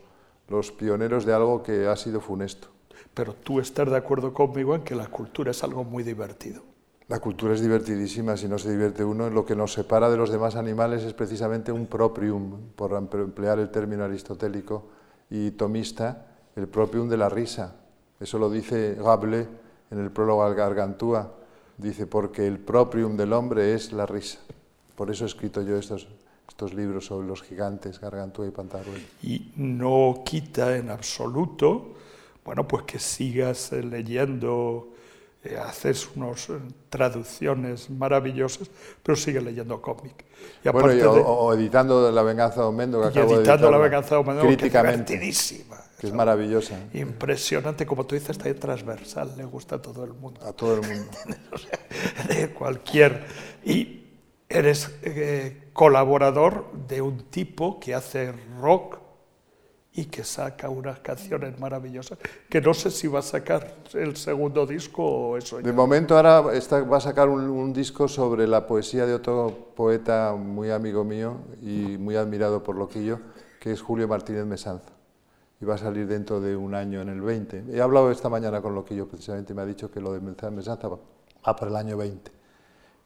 [0.49, 2.69] los pioneros de algo que ha sido funesto.
[3.13, 6.63] Pero tú estás de acuerdo conmigo en que la cultura es algo muy divertido.
[7.09, 9.29] La cultura es divertidísima si no se divierte uno.
[9.29, 13.71] Lo que nos separa de los demás animales es precisamente un proprium, por emplear el
[13.71, 14.85] término aristotélico
[15.29, 16.27] y tomista,
[16.57, 17.77] el proprium de la risa.
[18.19, 19.47] Eso lo dice Rabelais
[19.91, 21.35] en el prólogo al Gargantúa.
[21.79, 24.39] Dice, porque el proprium del hombre es la risa.
[24.97, 26.09] Por eso he escrito yo estos
[26.59, 29.07] estos libros sobre los gigantes, Gargantúa y Pantagruel.
[29.23, 31.95] Y no quita en absoluto,
[32.45, 34.89] bueno, pues que sigas eh, leyendo,
[35.45, 36.49] eh, haces unas
[36.89, 38.69] traducciones maravillosas,
[39.05, 40.25] pero sigue leyendo cómic.
[40.65, 44.15] Y bueno, y, o, editando La venganza de Omendo, que acabo editando de La venganza
[44.17, 45.77] de Omendo, críticamente, que es divertidísima.
[45.99, 46.79] Que es maravillosa.
[46.95, 50.41] Impresionante, como tú dices, está transversal, le gusta a todo el mundo.
[50.45, 51.11] A todo el mundo.
[52.29, 53.25] de cualquier...
[53.65, 53.99] Y
[54.49, 58.99] eres eh, colaborador de un tipo que hace rock
[59.93, 62.19] y que saca unas canciones maravillosas,
[62.49, 65.59] que no sé si va a sacar el segundo disco o eso.
[65.59, 70.71] De momento ahora va a sacar un, disco sobre la poesía de otro poeta muy
[70.71, 73.19] amigo mío y muy admirado por Loquillo,
[73.59, 74.98] que es Julio Martínez Mesanza.
[75.61, 77.65] Y va a salir dentro de un año, en el 20.
[77.73, 80.99] He hablado esta mañana con Loquillo, precisamente me ha dicho que lo de Mesanza va,
[81.47, 82.39] va para el año 20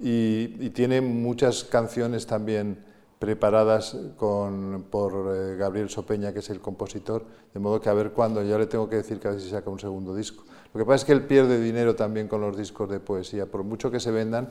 [0.02, 2.84] y, tiene muchas canciones también
[3.18, 7.24] preparadas con, por eh, Gabriel Sopeña, que es el compositor,
[7.54, 9.48] de modo que a ver cuándo, ya le tengo que decir que a ver si
[9.48, 10.44] saca un segundo disco.
[10.74, 13.62] Lo que pasa es que él pierde dinero también con los discos de poesía, por
[13.62, 14.48] mucho que se vendan,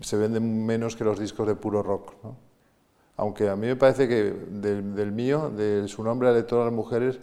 [0.00, 2.14] se venden menos que los discos de puro rock.
[3.18, 7.18] Aunque a mí me parece que del, mío, de su nombre las mujeres,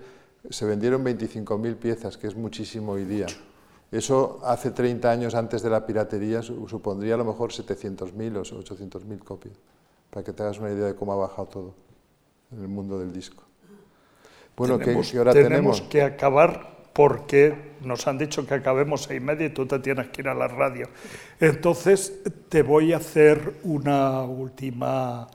[0.49, 3.27] se vendieron 25.000 piezas, que es muchísimo hoy día.
[3.93, 9.19] Eso hace 30 años antes de la piratería supondría a lo mejor 700.000 o 800.000
[9.19, 9.55] copias,
[10.09, 11.73] para que te hagas una idea de cómo ha bajado todo
[12.51, 13.43] en el mundo del disco.
[14.57, 15.81] Bueno, tenemos, ¿qué, hora tenemos?
[15.81, 20.09] que acabar porque nos han dicho que acabemos seis y media y tú te tienes
[20.09, 20.89] que ir a la radio.
[21.39, 25.27] Entonces te voy a hacer una última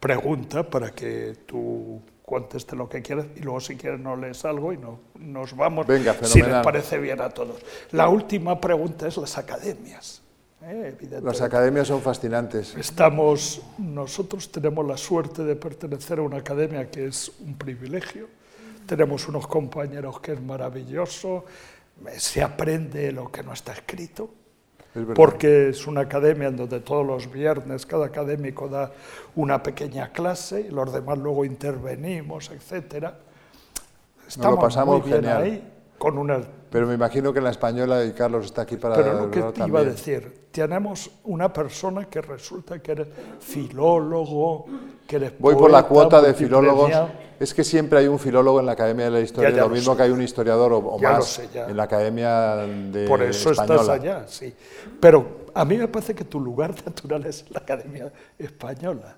[0.00, 4.72] pregunta para que tú conteste lo que quieras y luego si quieres no lees algo
[4.72, 7.56] y no, nos vamos Venga, si les parece bien a todos.
[7.92, 10.22] La última pregunta es las academias.
[10.62, 10.96] ¿eh?
[11.22, 12.74] Las academias son fascinantes.
[12.74, 18.28] Estamos, nosotros tenemos la suerte de pertenecer a una academia que es un privilegio.
[18.86, 21.44] Tenemos unos compañeros que es maravilloso,
[22.16, 24.30] se aprende lo que no está escrito
[25.14, 28.92] porque es una academia en donde todos los viernes cada académico da
[29.34, 33.12] una pequeña clase y los demás luego intervenimos, etc.
[34.26, 35.42] Estamos lo pasamos muy bien genial.
[35.42, 36.40] ahí con una...
[36.70, 38.96] Pero me imagino que en la española, y Carlos está aquí para...
[38.96, 43.08] Pero lo que te iba a decir, tenemos una persona que resulta que eres
[43.40, 44.66] filólogo,
[45.06, 46.90] que eres Voy por la cuota de filólogos.
[47.38, 50.02] Es que siempre hay un filólogo en la Academia de la Historia, lo mismo que
[50.04, 54.54] hay un historiador o, más en la Academia de Por eso estás allá, sí.
[55.00, 59.16] Pero a mí me parece que tu lugar natural es la Academia Española.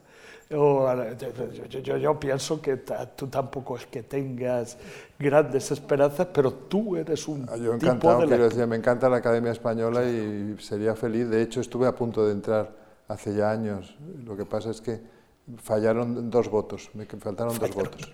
[0.51, 2.79] Yo, yo, pienso que
[3.15, 4.79] tú tampoco es que tengas
[5.19, 9.53] grandes esperanzas, pero tú eres un ah, yo encantado, quiero decir, me encanta la Academia
[9.53, 11.29] Española y sería feliz.
[11.29, 12.75] De hecho, estuve a punto de entrar
[13.09, 13.95] hace ya años.
[14.25, 15.03] Lo que pasa es que
[15.59, 18.11] fallaron dos votos, me faltaron dos votos.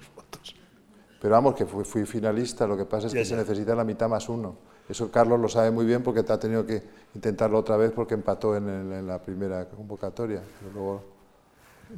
[1.21, 4.29] Pero vamos, que fui, finalista, lo que pasa es que se necesita la mitad más
[4.29, 4.57] uno.
[4.89, 6.83] Eso Carlos lo sabe muy bien porque ha tenido que
[7.15, 10.43] intentarlo otra vez porque empató en, en la primera convocatoria.
[10.61, 11.14] Pero luego,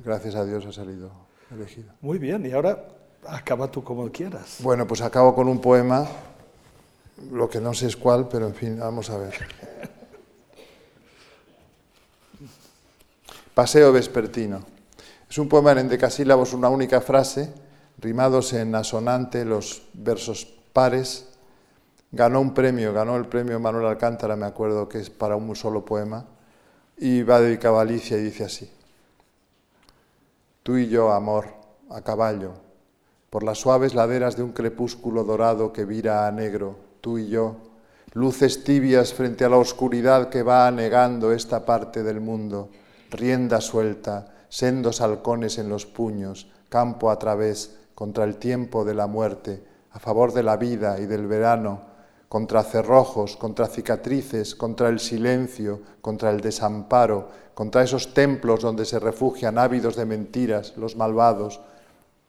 [0.05, 1.11] gracias a Dios, ha salido
[1.51, 1.92] elegido.
[2.01, 2.84] Muy bien, y ahora
[3.26, 4.59] acaba tú como quieras.
[4.61, 6.07] Bueno, pues acabo con un poema,
[7.30, 9.34] lo que no sé es cuál, pero en fin, vamos a ver.
[13.55, 14.61] Paseo vespertino.
[15.28, 17.53] Es un poema en endecasílabos, una única frase,
[17.99, 21.28] rimados en asonante, los versos pares.
[22.12, 25.84] Ganó un premio, ganó el premio Manuel Alcántara, me acuerdo que es para un solo
[25.84, 26.26] poema,
[26.99, 28.70] y va dedicado a Alicia y dice así.
[30.66, 31.46] Tú y yo, amor,
[31.90, 32.54] a caballo,
[33.30, 37.54] por las suaves laderas de un crepúsculo dorado que vira a negro, tú y yo,
[38.14, 42.70] luces tibias frente a la oscuridad que va anegando esta parte del mundo,
[43.12, 49.06] rienda suelta, sendos halcones en los puños, campo a través, contra el tiempo de la
[49.06, 49.62] muerte,
[49.92, 51.82] a favor de la vida y del verano,
[52.28, 58.98] contra cerrojos, contra cicatrices, contra el silencio, contra el desamparo, contra esos templos donde se
[58.98, 61.60] refugian ávidos de mentiras, los malvados,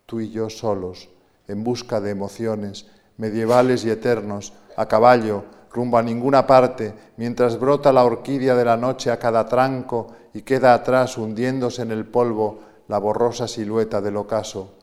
[0.06, 1.10] tú y yo solos,
[1.48, 2.86] en busca de emociones,
[3.18, 8.78] medievales y eternos, a caballo, rumbo a ninguna parte, mientras brota la orquídea de la
[8.78, 14.18] noche a cada tranco y queda atrás hundiéndose en el polvo la borrosa silueta del
[14.18, 14.74] ocaso.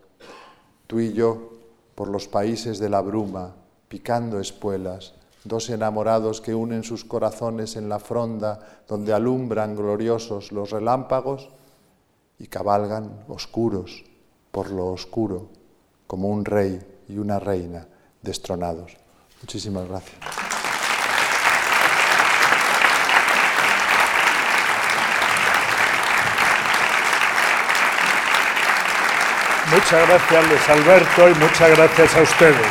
[0.86, 1.52] Tú y yo,
[1.94, 3.54] por los países de la bruma,
[3.88, 5.14] picando espuelas,
[5.44, 11.50] dos enamorados que unen sus corazones en la fronda donde alumbran gloriosos los relámpagos
[12.38, 14.04] y cabalgan oscuros
[14.50, 15.48] por lo oscuro,
[16.06, 17.86] como un rey y una reina
[18.22, 18.96] destronados.
[19.42, 20.16] Muchísimas gracias.
[29.70, 32.66] Muchas gracias, Alberto, y muchas gracias a ustedes.